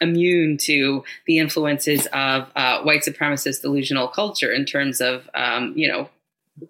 [0.00, 5.88] immune to the influences of uh, white supremacist delusional culture in terms of, um, you
[5.88, 6.08] know,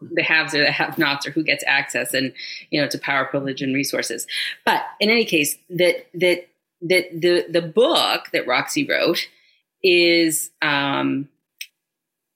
[0.01, 2.33] the haves or the have-nots or who gets access and
[2.71, 4.27] you know to power privilege and resources.
[4.65, 6.49] But in any case that that
[6.83, 9.29] that the the book that roxy wrote
[9.83, 11.29] is um,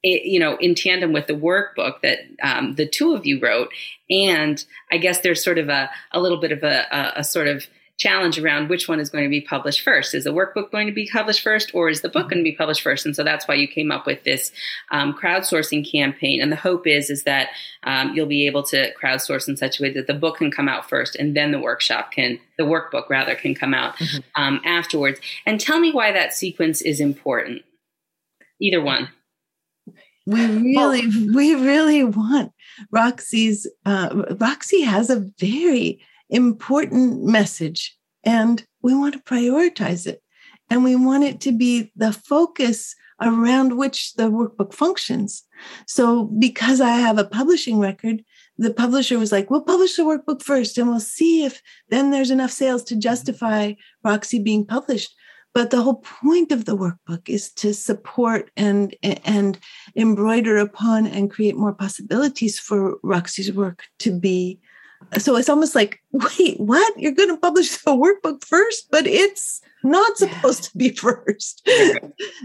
[0.02, 3.70] it, you know in tandem with the workbook that um, the two of you wrote.
[4.08, 7.46] And i guess there's sort of a, a little bit of a, a, a, sort
[7.46, 7.64] of
[8.00, 10.14] challenge around which one is going to be published first.
[10.14, 12.56] Is the workbook going to be published first or is the book going to be
[12.56, 13.04] published first?
[13.04, 14.50] And so that's why you came up with this
[14.90, 16.40] um, crowdsourcing campaign.
[16.40, 17.50] And the hope is is that
[17.82, 20.66] um, you'll be able to crowdsource in such a way that the book can come
[20.66, 24.42] out first and then the workshop can the workbook rather can come out mm-hmm.
[24.42, 25.20] um, afterwards.
[25.44, 27.62] And tell me why that sequence is important.
[28.60, 29.10] Either one.
[30.26, 32.52] We really we really want
[32.90, 40.22] roxy's uh, roxy has a very important message and we want to prioritize it.
[40.68, 45.42] And we want it to be the focus around which the workbook functions.
[45.86, 48.22] So because i have a publishing record
[48.56, 52.30] the publisher was like we'll publish the workbook first and we'll see if then there's
[52.30, 53.72] enough sales to justify
[54.04, 55.14] roxy being published.
[55.52, 59.58] But the whole point of the workbook is to support and and
[59.96, 64.60] embroider upon and create more possibilities for roxy's work to be
[65.18, 67.00] so it's almost like wait what?
[67.00, 71.66] You're going to publish the workbook first but it's not supposed to be first.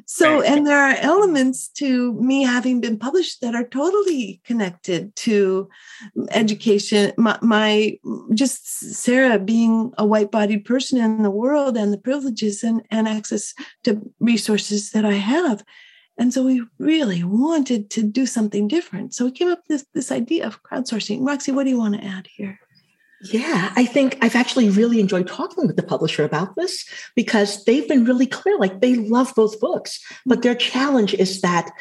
[0.05, 5.69] So and there are elements to me having been published that are totally connected to
[6.31, 7.11] education.
[7.17, 7.99] My, my
[8.33, 8.65] just
[8.95, 14.01] sarah being a white-bodied person in the world and the privileges and, and access to
[14.19, 15.63] resources that i have
[16.17, 19.13] and so we really wanted to do something different.
[19.13, 21.25] So we came up with this, this idea of crowdsourcing.
[21.25, 22.59] Roxy, what do you want to add here?
[23.31, 27.87] Yeah, I think I've actually really enjoyed talking with the publisher about this because they've
[27.87, 28.57] been really clear.
[28.57, 31.71] Like they love both books, but their challenge is that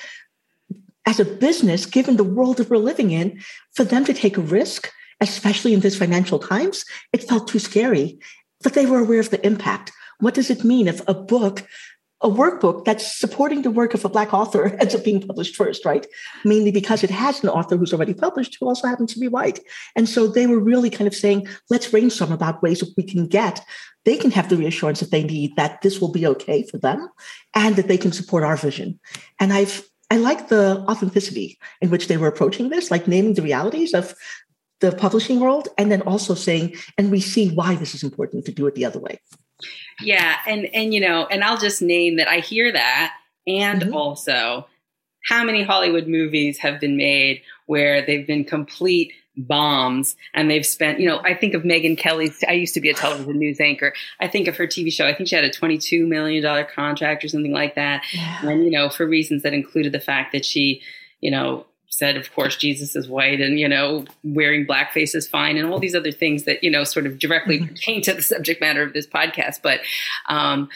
[1.06, 3.40] as a business, given the world that we're living in,
[3.74, 8.18] for them to take a risk, especially in this financial times, it felt too scary.
[8.62, 9.92] But they were aware of the impact.
[10.20, 11.66] What does it mean if a book
[12.24, 15.84] a workbook that's supporting the work of a Black author ends up being published first,
[15.84, 16.06] right?
[16.44, 19.60] Mainly because it has an author who's already published who also happens to be white.
[19.94, 23.26] And so they were really kind of saying, let's brainstorm about ways that we can
[23.26, 23.64] get,
[24.06, 27.08] they can have the reassurance that they need that this will be okay for them
[27.54, 28.98] and that they can support our vision.
[29.38, 33.42] And I've, I like the authenticity in which they were approaching this, like naming the
[33.42, 34.14] realities of
[34.80, 38.52] the publishing world and then also saying, and we see why this is important to
[38.52, 39.20] do it the other way.
[40.00, 43.14] Yeah, and and you know, and I'll just name that I hear that,
[43.46, 43.94] and mm-hmm.
[43.94, 44.66] also
[45.24, 51.00] how many Hollywood movies have been made where they've been complete bombs and they've spent,
[51.00, 53.94] you know, I think of Megyn Kelly's, I used to be a television news anchor.
[54.20, 55.06] I think of her TV show.
[55.06, 58.04] I think she had a $22 million contract or something like that.
[58.12, 58.46] Yeah.
[58.48, 60.82] And, you know, for reasons that included the fact that she,
[61.20, 65.56] you know, said, of course, Jesus is white and, you know, wearing blackface is fine
[65.56, 67.68] and all these other things that, you know, sort of directly mm-hmm.
[67.68, 69.60] pertain to the subject matter of this podcast.
[69.62, 69.80] But
[70.28, 70.68] um,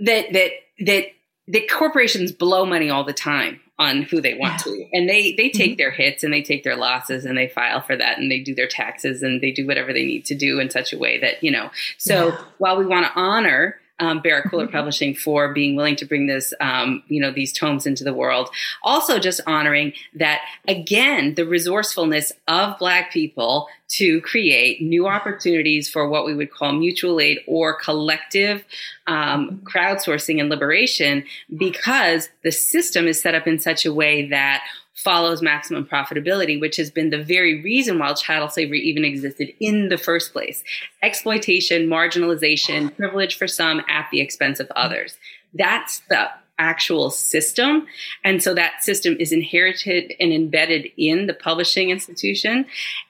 [0.00, 1.06] that, that, that
[1.46, 4.72] the corporations blow money all the time on who they want yeah.
[4.72, 5.78] to and they they take mm-hmm.
[5.78, 8.54] their hits and they take their losses and they file for that and they do
[8.54, 11.42] their taxes and they do whatever they need to do in such a way that
[11.42, 12.38] you know so yeah.
[12.58, 14.72] while we want to honor um, Berrett-Koehler mm-hmm.
[14.72, 18.48] Publishing for being willing to bring this, um, you know, these tomes into the world.
[18.82, 26.08] Also, just honoring that again, the resourcefulness of Black people to create new opportunities for
[26.08, 28.64] what we would call mutual aid or collective
[29.06, 29.66] um, mm-hmm.
[29.66, 31.24] crowdsourcing and liberation,
[31.56, 36.76] because the system is set up in such a way that follows maximum profitability, which
[36.76, 40.62] has been the very reason why chattel slavery even existed in the first place.
[41.02, 45.16] Exploitation, marginalization, privilege for some at the expense of others.
[45.52, 47.86] That's the actual system.
[48.22, 52.66] And so that system is inherited and embedded in the publishing institution.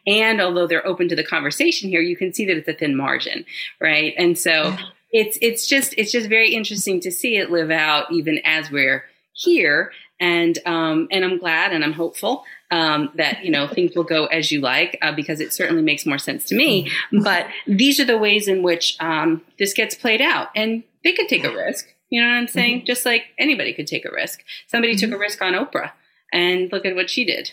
[0.06, 2.96] And although they're open to the conversation here, you can see that it's a thin
[2.96, 3.44] margin,
[3.80, 4.14] right?
[4.16, 4.76] And so
[5.12, 9.04] it's it's just it's just very interesting to see it live out even as we're
[9.34, 14.04] here and um, and I'm glad and I'm hopeful um, that you know things will
[14.04, 16.90] go as you like uh, because it certainly makes more sense to me.
[17.12, 21.28] But these are the ways in which um, this gets played out, and they could
[21.28, 21.88] take a risk.
[22.10, 22.78] You know what I'm saying?
[22.78, 22.86] Mm-hmm.
[22.86, 24.42] Just like anybody could take a risk.
[24.68, 25.10] Somebody mm-hmm.
[25.10, 25.92] took a risk on Oprah,
[26.32, 27.52] and look at what she did.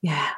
[0.00, 0.30] Yeah.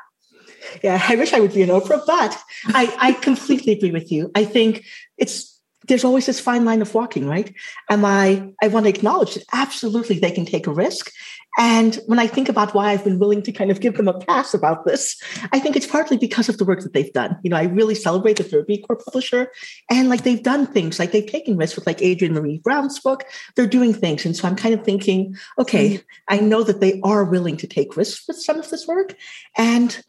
[0.83, 4.31] Yeah, I wish I would be an Oprah, but I, I completely agree with you.
[4.35, 4.85] I think
[5.19, 5.54] it's
[5.87, 7.55] there's always this fine line of walking, right?
[7.91, 11.11] Am I, I want to acknowledge that absolutely they can take a risk.
[11.57, 14.19] And when I think about why I've been willing to kind of give them a
[14.19, 17.39] pass about this, I think it's partly because of the work that they've done.
[17.45, 19.53] You know, I really celebrate that they're a B Corp publisher
[19.89, 23.25] and like they've done things like they've taken risks with like Adrienne Maree Brown's book.
[23.55, 24.27] They're doing things.
[24.27, 26.01] And so I'm kind of thinking, okay.
[26.29, 29.15] I know that they are willing to take risks with some of this work.
[29.57, 30.03] And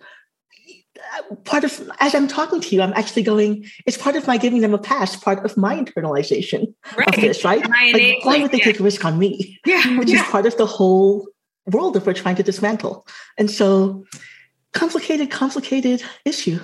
[1.43, 3.65] part of as I'm talking to you, I'm actually going.
[3.85, 7.07] It's part of my giving them a pass, part of my internalization right.
[7.07, 7.67] of this, right?
[7.67, 8.63] Like, why would they yeah.
[8.63, 9.59] take a risk on me?
[9.65, 10.21] Yeah, which yeah.
[10.21, 11.27] is part of the whole
[11.71, 13.07] world that we're trying to dismantle.
[13.37, 14.05] And so,
[14.73, 16.59] complicated, complicated issue.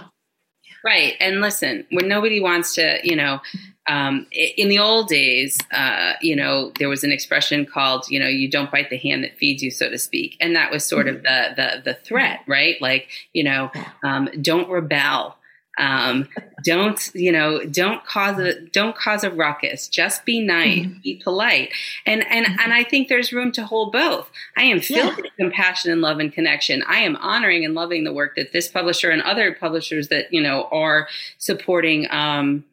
[0.83, 1.13] Right.
[1.19, 3.39] And listen, when nobody wants to, you know,
[3.87, 8.27] um, in the old days, uh, you know, there was an expression called, you know,
[8.27, 10.37] you don't bite the hand that feeds you, so to speak.
[10.39, 12.79] And that was sort of the, the, the threat, right?
[12.81, 13.71] Like, you know,
[14.03, 15.35] um, don't rebel.
[15.77, 16.27] Um,
[16.63, 19.87] don't, you know, don't cause a, don't cause a ruckus.
[19.87, 20.99] Just be nice, mm-hmm.
[21.01, 21.71] be polite.
[22.05, 22.59] And, and, mm-hmm.
[22.59, 24.29] and I think there's room to hold both.
[24.55, 25.21] I am filled yeah.
[25.23, 26.83] with compassion and love and connection.
[26.87, 30.41] I am honoring and loving the work that this publisher and other publishers that, you
[30.41, 31.07] know, are
[31.39, 32.63] supporting, um,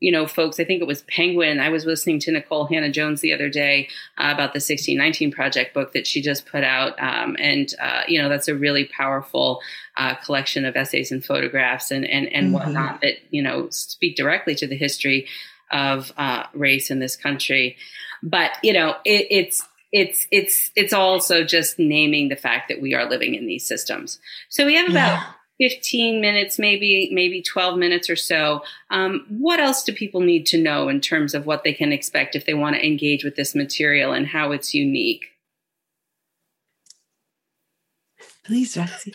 [0.00, 1.58] you know, folks, I think it was Penguin.
[1.58, 5.92] I was listening to Nikole Hannah-Jones the other day uh, about the 1619 Project book
[5.94, 7.00] that she just put out.
[7.00, 9.60] Um, and, uh, you know, that's a really powerful
[9.96, 12.54] uh, collection of essays and photographs and, and, and mm-hmm.
[12.54, 15.26] whatnot that, you know, speak directly to the history
[15.72, 17.76] of uh, race in this country.
[18.22, 22.92] But, you know, it, it's, it's it's it's also just naming the fact that we
[22.92, 24.18] are living in these systems.
[24.48, 25.24] So we have about yeah.
[25.58, 28.62] 15 minutes, maybe, maybe 12 minutes or so.
[28.90, 32.36] Um, what else do people need to know in terms of what they can expect
[32.36, 35.24] if they want to engage with this material and how it's unique?
[38.44, 39.14] Please, Roxy.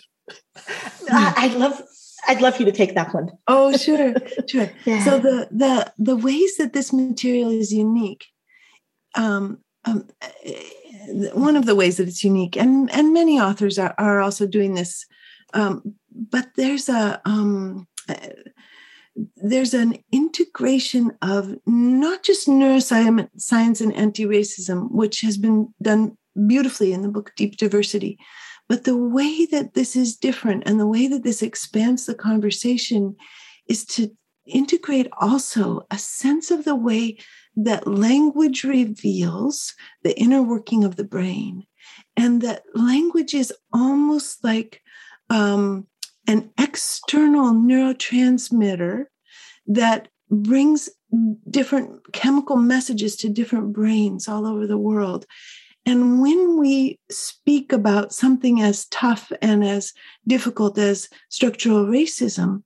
[1.10, 1.82] I'd love
[2.28, 3.32] I'd love you to take that one.
[3.48, 4.14] Oh, sure,
[4.48, 4.70] sure.
[4.86, 5.04] yeah.
[5.04, 8.26] So the the the ways that this material is unique,
[9.16, 10.08] um, um,
[10.44, 10.64] eh,
[11.34, 14.76] one of the ways that it's unique, and and many authors are, are also doing
[14.76, 15.06] this
[15.54, 18.16] um, but there's a um, uh,
[19.36, 27.02] there's an integration of not just neuroscience and anti-racism, which has been done beautifully in
[27.02, 28.18] the book Deep Diversity,
[28.70, 33.16] but the way that this is different and the way that this expands the conversation
[33.68, 34.12] is to
[34.48, 37.18] integrate also a sense of the way
[37.56, 41.66] that language reveals the inner working of the brain
[42.16, 44.82] and that language is almost like
[45.30, 45.88] um,
[46.32, 49.04] an external neurotransmitter
[49.68, 50.88] that brings
[51.50, 55.26] different chemical messages to different brains all over the world.
[55.86, 59.92] And when we speak about something as tough and as
[60.26, 62.64] difficult as structural racism,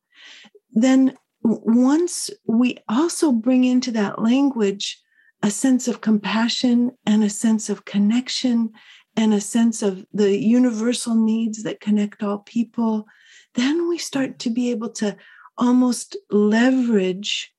[0.72, 5.02] then once we also bring into that language
[5.42, 8.70] a sense of compassion and a sense of connection
[9.18, 13.08] and a sense of the universal needs that connect all people,
[13.56, 15.16] then we start to be able to
[15.58, 17.54] almost leverage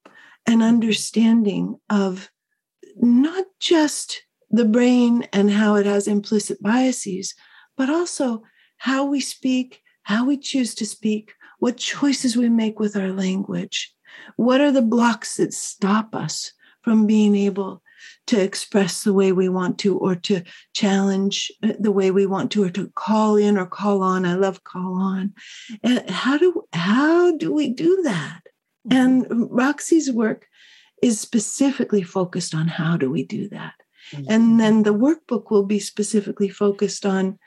[0.46, 2.30] an understanding of
[2.96, 7.34] not just the brain and how it has implicit biases,
[7.76, 8.42] but also
[8.78, 13.92] how we speak, how we choose to speak, what choices we make with our language.
[14.36, 16.52] What are the blocks that stop us
[16.82, 17.82] from being able
[18.26, 20.42] to express the way we want to or to
[20.74, 24.34] challenge uh, the way we want to or to call in or call on i
[24.34, 25.32] love call on
[25.82, 28.40] and how do how do we do that
[28.88, 28.96] mm-hmm.
[28.96, 30.46] and roxy's work
[31.02, 33.74] is specifically focused on how do we do that
[34.12, 34.24] mm-hmm.
[34.28, 37.38] and then the workbook will be specifically focused on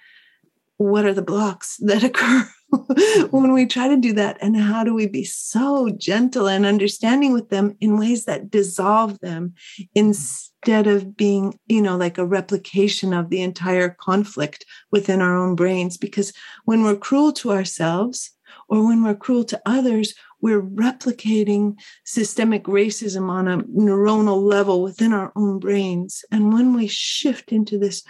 [0.77, 2.47] what are the blocks that occur
[3.31, 7.33] when we try to do that and how do we be so gentle and understanding
[7.33, 9.53] with them in ways that dissolve them
[9.95, 15.55] instead of being you know like a replication of the entire conflict within our own
[15.55, 15.97] brains?
[15.97, 16.33] Because
[16.65, 18.31] when we're cruel to ourselves
[18.67, 25.13] or when we're cruel to others we're replicating systemic racism on a neuronal level within
[25.13, 26.23] our own brains.
[26.31, 28.03] And when we shift into this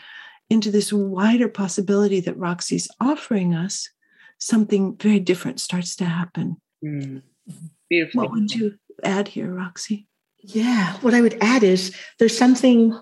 [0.49, 3.89] into this wider possibility that roxy's offering us
[4.40, 6.58] something very different starts to happen.
[6.84, 7.22] Mm.
[7.90, 8.22] Beautiful.
[8.22, 10.08] What would you add here, Roxy?
[10.42, 13.00] Yeah, what I would add is there's something.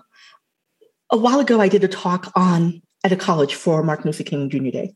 [1.10, 4.50] A while ago, I did a talk on at a college for Martin Luther King
[4.50, 4.70] Jr.
[4.70, 4.94] Day,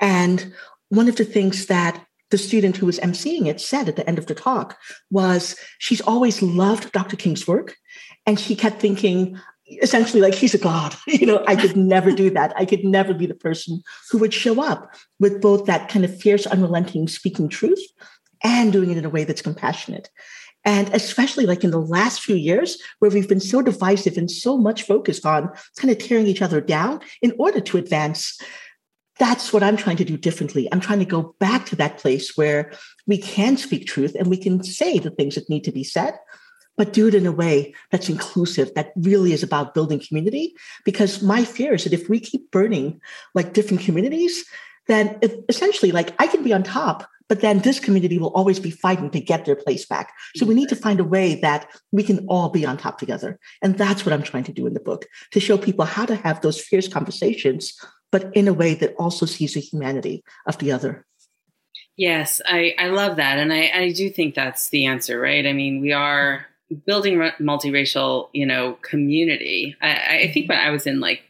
[0.00, 0.52] and
[0.88, 4.18] one of the things that the student who was emceeing it said at the end
[4.18, 4.78] of the talk
[5.10, 7.16] was she's always loved Dr.
[7.16, 7.76] King's work,
[8.24, 9.38] and she kept thinking,
[9.82, 10.94] essentially like he's a god.
[11.06, 12.52] You know i could never do that.
[12.56, 16.20] I could never be the person who would show up with both that kind of
[16.20, 17.82] fierce unrelenting speaking truth
[18.42, 20.10] and doing it in a way that's compassionate.
[20.64, 24.58] And especially like in the last few years where we've been so divisive and so
[24.58, 28.38] much focused on kind of tearing each other down in order to advance
[29.18, 30.66] that's what i'm trying to do differently.
[30.72, 32.72] I'm trying to go back to that place where
[33.06, 36.14] we can speak truth and we can say the things that need to be said
[36.80, 40.54] but do it in a way that's inclusive, that really is about building community.
[40.86, 43.02] Because my fear is that if we keep burning
[43.34, 44.46] like different communities,
[44.86, 48.58] then if, essentially, like I can be on top, but then this community will always
[48.58, 50.14] be fighting to get their place back.
[50.36, 53.38] So we need to find a way that we can all be on top together.
[53.60, 56.16] And that's what I'm trying to do in the book to show people how to
[56.16, 57.78] have those fierce conversations,
[58.10, 61.04] but in a way that also sees the humanity of the other.
[61.98, 63.38] Yes, I, I love that.
[63.38, 65.46] And I, I do think that's the answer, right?
[65.46, 66.46] I mean, we are
[66.86, 69.76] building multiracial, you know, community.
[69.80, 71.22] I, I, think when I was in like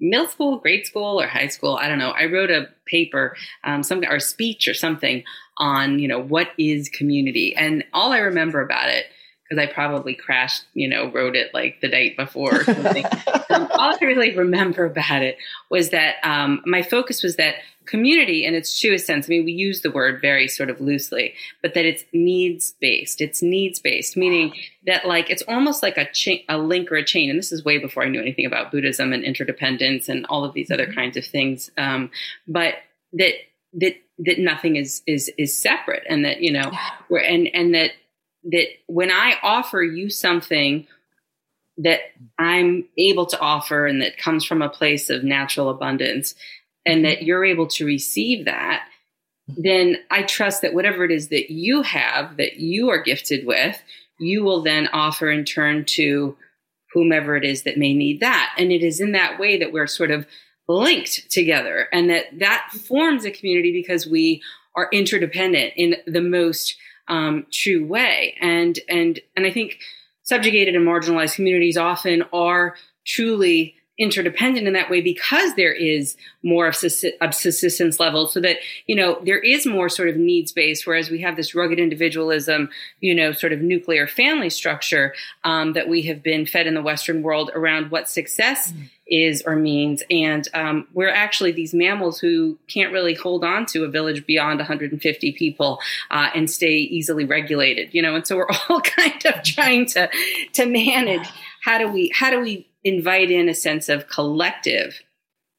[0.00, 3.82] middle school, grade school, or high school, I don't know, I wrote a paper, um,
[3.82, 5.24] some or speech or something
[5.58, 9.06] on, you know, what is community, and all I remember about it
[9.48, 13.04] because I probably crashed, you know, wrote it like the night before or something.
[13.50, 15.38] um, all I really remember about it
[15.70, 19.52] was that um, my focus was that community in its truest sense, I mean, we
[19.52, 23.20] use the word very sort of loosely, but that it's needs based.
[23.20, 24.52] It's needs based, meaning
[24.86, 27.30] that like it's almost like a chain, a link or a chain.
[27.30, 30.52] And this is way before I knew anything about Buddhism and interdependence and all of
[30.52, 30.94] these other mm-hmm.
[30.94, 31.70] kinds of things.
[31.78, 32.10] Um,
[32.46, 32.74] but
[33.14, 33.34] that
[33.74, 36.70] that that nothing is is is separate, and that you know,
[37.10, 37.18] yeah.
[37.20, 37.92] and and that
[38.48, 40.86] that when I offer you something
[41.78, 42.00] that
[42.38, 46.34] I'm able to offer and that comes from a place of natural abundance
[46.84, 48.88] and that you're able to receive that,
[49.46, 53.80] then I trust that whatever it is that you have that you are gifted with,
[54.18, 56.36] you will then offer in turn to
[56.92, 58.54] whomever it is that may need that.
[58.58, 60.26] And it is in that way that we're sort of
[60.68, 64.42] linked together and that that forms a community because we
[64.74, 66.76] are interdependent in the most
[67.08, 68.36] um, true way.
[68.40, 69.78] And and and I think
[70.22, 76.68] subjugated and marginalized communities often are truly interdependent in that way because there is more
[76.68, 81.10] of subsistence level so that you know there is more sort of needs based whereas
[81.10, 82.68] we have this rugged individualism
[83.00, 86.82] you know sort of nuclear family structure um, that we have been fed in the
[86.82, 90.02] western world around what success mm is or means.
[90.10, 94.58] And um, we're actually these mammals who can't really hold on to a village beyond
[94.58, 95.80] 150 people
[96.10, 98.14] uh, and stay easily regulated, you know.
[98.14, 100.10] And so we're all kind of trying to
[100.54, 101.26] to manage
[101.62, 105.02] how do we how do we invite in a sense of collective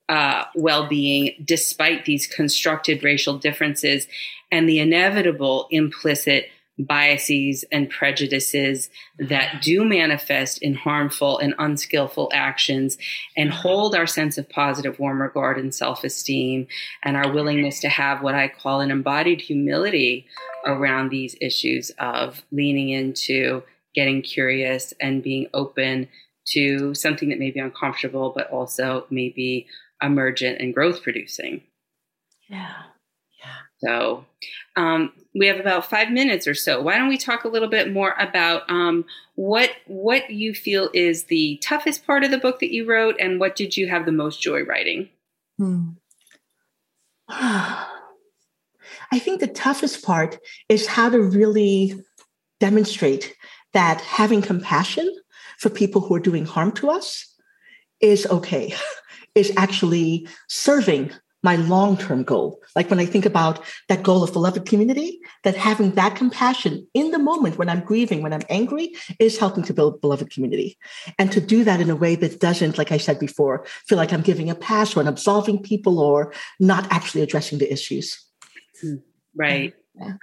[0.08, 4.08] uh, well-being despite these constructed racial differences
[4.52, 6.48] and the inevitable implicit
[6.80, 8.90] biases and prejudices
[9.20, 12.98] that do manifest in harmful and unskillful actions
[13.36, 16.66] and hold our sense of positive warm regard and self-esteem
[17.04, 20.26] and our willingness to have what I call an embodied humility
[20.66, 23.62] around these issues of leaning into
[23.94, 26.08] getting curious and being open
[26.52, 29.68] to something that may be uncomfortable but also may be
[30.02, 31.62] emergent and growth producing.
[32.48, 32.74] Yeah.
[33.80, 34.26] So
[34.76, 36.82] um, we have about five minutes or so.
[36.82, 41.26] Why don't we talk a little bit more about um, what what you feel is
[41.26, 44.12] the toughest part of the book that you wrote, and what did you have the
[44.12, 45.10] most joy writing?
[45.58, 45.92] Hmm.
[47.30, 51.96] I think the toughest part is how to really
[52.60, 53.36] demonstrate
[53.74, 55.10] that having compassion
[55.60, 57.26] for people who are doing harm to us
[58.02, 58.74] is okay,
[59.36, 62.62] is actually serving my long term goal.
[62.76, 67.12] Like when I think about that goal of beloved community, that having that compassion in
[67.12, 70.78] the moment when I'm grieving, when I'm angry, is helping to build beloved community.
[71.18, 74.12] And to do that in a way that doesn't, like I said before, feel like
[74.12, 78.22] I'm giving a pass or I'm absolving people or not actually addressing the issues.
[78.82, 78.96] Hmm.
[79.36, 79.74] Right.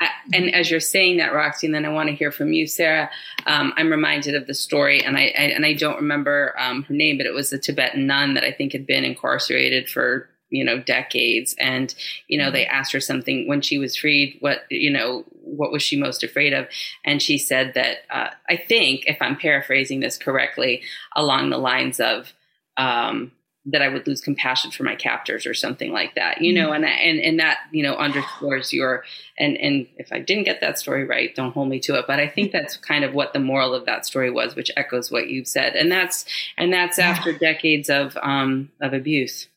[0.01, 2.67] I, and as you're saying that, Roxy, and then I want to hear from you,
[2.67, 3.11] Sarah.
[3.47, 6.95] Um, I'm reminded of the story, and I, I and I don't remember um, her
[6.95, 10.65] name, but it was a Tibetan nun that I think had been incarcerated for you
[10.65, 11.95] know decades and
[12.29, 12.77] you know they mm-hmm.
[12.77, 16.53] asked her something when she was freed what you know what was she most afraid
[16.53, 16.67] of
[17.05, 20.83] and she said that uh, i think if i'm paraphrasing this correctly
[21.17, 22.33] along the lines of
[22.77, 23.33] um,
[23.67, 26.85] that i would lose compassion for my captors or something like that you know mm-hmm.
[26.85, 29.05] and and and that you know underscores your
[29.39, 32.19] and and if i didn't get that story right don't hold me to it but
[32.21, 35.29] i think that's kind of what the moral of that story was which echoes what
[35.29, 36.25] you've said and that's
[36.57, 39.49] and that's after decades of um of abuse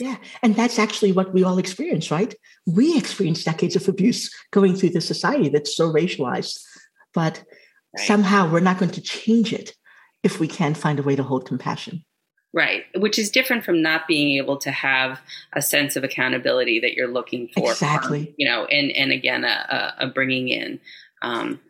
[0.00, 0.16] yeah.
[0.42, 2.34] And that's actually what we all experience, right?
[2.66, 6.58] We experience decades of abuse going through the society that's so racialized.
[7.12, 7.44] But
[7.96, 8.06] right.
[8.06, 9.74] somehow we're not going to change it
[10.22, 12.04] if we can't find a way to hold compassion.
[12.54, 15.20] Right, which is different from not being able to have
[15.54, 17.72] a sense of accountability that you're looking for.
[17.72, 18.26] Exactly.
[18.26, 20.78] From, you know, and and again, a, a, bringing in.
[21.22, 21.60] Um,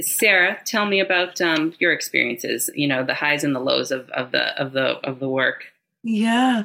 [0.00, 2.68] Sarah, tell me about um, your experiences.
[2.74, 5.64] You know, the highs and the lows of, of the of the of the work.
[6.02, 6.64] Yeah,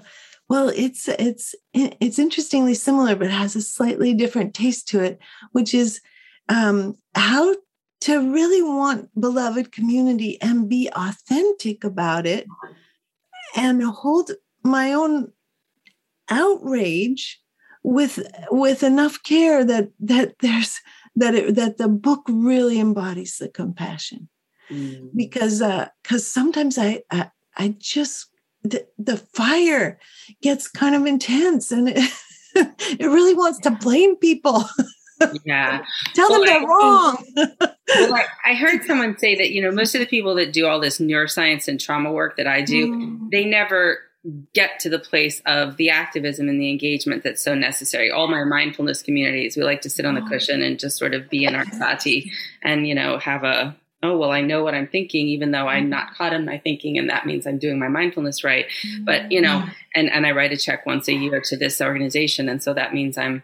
[0.49, 5.19] well, it's it's it's interestingly similar, but has a slightly different taste to it,
[5.53, 6.01] which is
[6.49, 7.55] um, how
[8.01, 12.45] to really want beloved community and be authentic about it,
[13.55, 14.31] and hold
[14.63, 15.31] my own
[16.29, 17.41] outrage
[17.83, 20.79] with with enough care that that there's
[21.15, 24.29] that it, that the book really embodies the compassion
[24.71, 25.09] mm.
[25.15, 28.29] because uh because sometimes I, I i just
[28.63, 29.99] the, the fire
[30.41, 32.11] gets kind of intense and it,
[32.55, 34.65] it really wants to blame people.
[35.45, 35.85] Yeah.
[36.15, 37.25] Tell well, them they're I, wrong.
[37.95, 40.67] well, I, I, heard someone say that, you know, most of the people that do
[40.67, 43.29] all this neuroscience and trauma work that I do, mm.
[43.31, 43.99] they never
[44.53, 48.09] get to the place of the activism and the engagement that's so necessary.
[48.09, 50.27] All my mindfulness communities, we like to sit on the oh.
[50.27, 52.31] cushion and just sort of be in our sati
[52.61, 55.89] and, you know, have a oh well i know what i'm thinking even though i'm
[55.89, 56.15] not mm.
[56.15, 58.65] caught in my thinking and that means i'm doing my mindfulness right
[59.03, 59.73] but you know mm.
[59.95, 62.93] and and i write a check once a year to this organization and so that
[62.93, 63.41] means i'm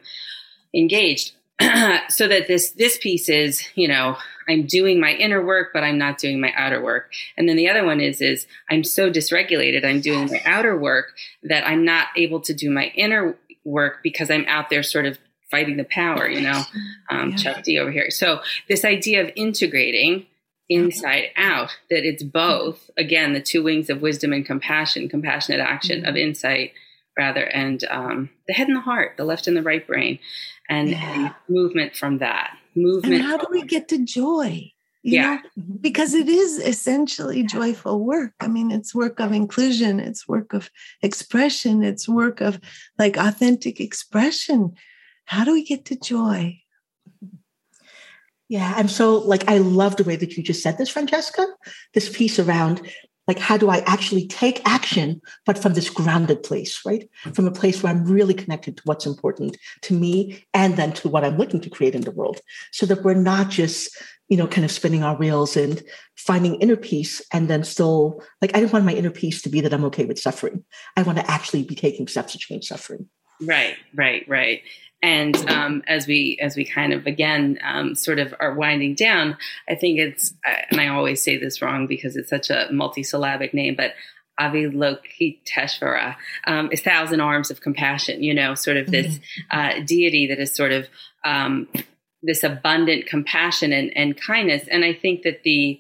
[0.76, 1.32] engaged
[2.10, 4.18] so that this this piece is you know
[4.50, 7.70] i'm doing my inner work but i'm not doing my outer work and then the
[7.70, 12.08] other one is is i'm so dysregulated i'm doing my outer work that i'm not
[12.16, 15.18] able to do my inner work because i'm out there sort of
[15.50, 16.64] fighting the power you know
[17.10, 17.36] um, yeah.
[17.38, 20.26] chuck d over here so this idea of integrating
[20.70, 26.02] inside out, that it's both, again, the two wings of wisdom and compassion, compassionate action
[26.02, 26.10] mm-hmm.
[26.10, 26.74] of insight,
[27.18, 30.20] rather, and um, the head and the heart, the left and the right brain,
[30.70, 31.26] and, yeah.
[31.26, 32.56] and movement from that.
[32.82, 33.14] Movement.
[33.16, 34.72] And how do we get to joy?
[35.04, 35.36] yeah.
[35.36, 35.64] Know?
[35.64, 35.76] Mm-hmm.
[35.78, 38.34] Because it is essentially joyful work.
[38.40, 40.70] I mean, it's work of inclusion, it's work of
[41.02, 42.60] expression, it's work of
[42.98, 44.74] like authentic expression.
[45.26, 46.60] How do we get to joy?
[48.48, 51.46] Yeah, I'm so like I love the way that you just said this, Francesca.
[51.94, 52.82] This piece around
[53.30, 57.08] like how do I actually take action, but from this grounded place, right?
[57.36, 61.08] From a place where I'm really connected to what's important to me and then to
[61.08, 62.42] what I'm looking to create in the world.
[62.72, 63.96] So that we're not just,
[64.30, 65.84] you know, kind of spinning our wheels and
[66.18, 69.62] finding inner peace and then still like I don't want my inner peace to be
[69.62, 70.66] that I'm okay with suffering.
[70.98, 73.08] I want to actually be taking steps to change suffering.
[73.42, 74.64] Right, right, right.
[75.02, 79.38] And um, as we as we kind of again um, sort of are winding down,
[79.70, 80.34] I think it's
[80.70, 83.94] and I always say this wrong because it's such a multisyllabic name, but
[84.40, 86.16] Avalokiteshvara,
[86.48, 88.22] um, a thousand arms of compassion.
[88.24, 89.58] You know, sort of this mm-hmm.
[89.58, 90.88] uh, deity that is sort of
[91.24, 91.68] um,
[92.22, 94.68] this abundant compassion and, and kindness.
[94.70, 95.80] And I think that the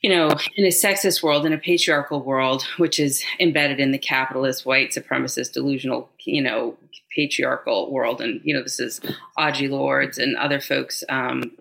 [0.00, 3.96] you know, in a sexist world, in a patriarchal world, which is embedded in the
[3.96, 6.76] capitalist, white, supremacist, delusional, you know,
[7.14, 9.00] patriarchal world, and you know, this is
[9.38, 11.52] Audre Lorde's and other folks, um,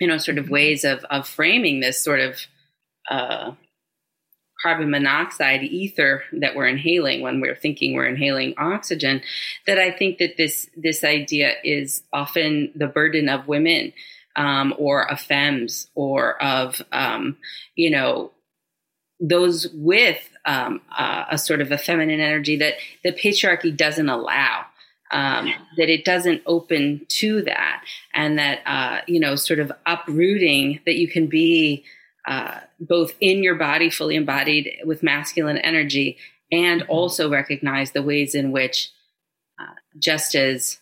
[0.00, 2.40] you know, sort of ways of of framing this sort of
[3.10, 3.52] uh,
[4.62, 9.22] carbon monoxide ether that we're inhaling when we're thinking we're inhaling oxygen.
[9.66, 13.92] That I think that this this idea is often the burden of women
[14.36, 17.36] um, or of femmes or of, um,
[17.76, 18.32] you know,
[19.20, 24.66] those with um, uh, a sort of a feminine energy that the patriarchy doesn't allow.
[25.10, 27.84] Um, that it doesn't open to that,
[28.14, 31.84] and that uh, you know, sort of uprooting that you can be
[32.26, 36.16] uh, both in your body, fully embodied with masculine energy,
[36.50, 36.90] and mm-hmm.
[36.90, 38.90] also recognize the ways in which,
[39.60, 40.78] uh, just as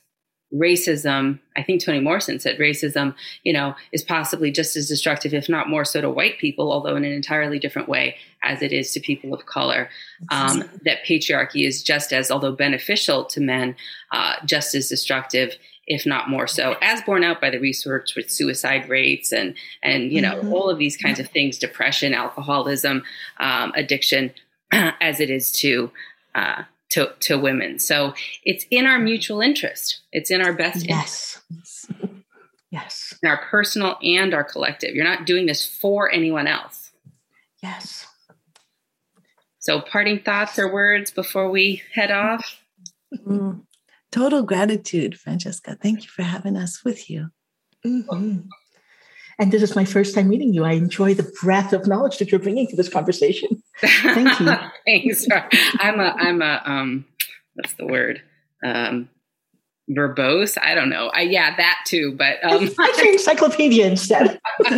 [0.54, 5.48] racism, I think Toni Morrison said racism, you know, is possibly just as destructive, if
[5.48, 8.92] not more so, to white people, although in an entirely different way as it is
[8.92, 9.88] to people of color.
[10.30, 13.76] Um, that patriarchy is just as, although beneficial to men,
[14.12, 15.56] uh, just as destructive.
[15.84, 20.12] If not more so, as borne out by the research with suicide rates and and
[20.12, 20.52] you know mm-hmm.
[20.52, 23.02] all of these kinds of things, depression, alcoholism,
[23.40, 24.32] um, addiction,
[24.72, 25.90] as it is to
[26.36, 26.62] uh,
[26.92, 27.78] to, to women.
[27.78, 28.14] So
[28.44, 30.00] it's in our mutual interest.
[30.12, 31.40] It's in our best yes.
[31.50, 31.90] interest.
[32.70, 33.14] Yes.
[33.22, 34.94] In our personal and our collective.
[34.94, 36.92] You're not doing this for anyone else.
[37.62, 38.06] Yes.
[39.58, 42.60] So, parting thoughts or words before we head off?
[43.14, 43.62] Mm.
[44.10, 45.78] Total gratitude, Francesca.
[45.80, 47.28] Thank you for having us with you.
[47.86, 48.48] Mm-hmm.
[49.38, 50.64] And this is my first time meeting you.
[50.64, 53.62] I enjoy the breadth of knowledge that you're bringing to this conversation.
[53.80, 54.46] Thank you.
[54.86, 55.26] Thanks.
[55.78, 57.04] I'm a, I'm a, um,
[57.54, 58.22] what's the word?
[58.64, 59.08] Um,
[59.94, 60.58] verbose.
[60.60, 61.12] I don't know.
[61.14, 62.16] I, yeah, that too.
[62.16, 64.40] But um, I say encyclopedia instead.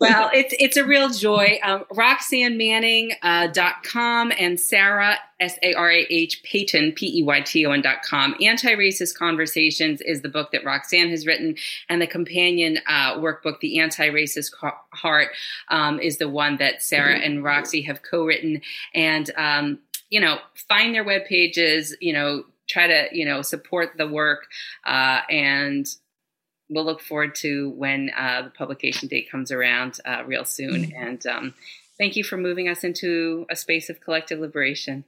[0.00, 1.58] well, it's it's a real joy.
[1.62, 7.64] Um, RoxanneManning.com uh, and Sarah S A R A H Peyton P E Y T
[7.66, 8.34] O N dot com.
[8.40, 11.56] Anti Racist Conversations is the book that Roxanne has written,
[11.88, 14.52] and the companion uh, workbook, The Anti Racist
[14.92, 15.28] Heart,
[15.68, 18.62] um, is the one that Sarah and Roxy have co written.
[18.94, 19.80] And um,
[20.10, 20.38] you know,
[20.68, 24.46] find their web pages, you know, try to, you know, support the work.
[24.86, 25.86] Uh, and
[26.68, 30.84] we'll look forward to when uh, the publication date comes around uh, real soon.
[30.84, 31.02] Mm-hmm.
[31.02, 31.54] And um,
[31.98, 35.04] thank you for moving us into a space of collective liberation.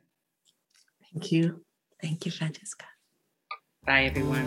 [1.12, 1.62] Thank you.
[2.02, 2.84] Thank you, Francesca.
[3.84, 4.46] Bye, everyone.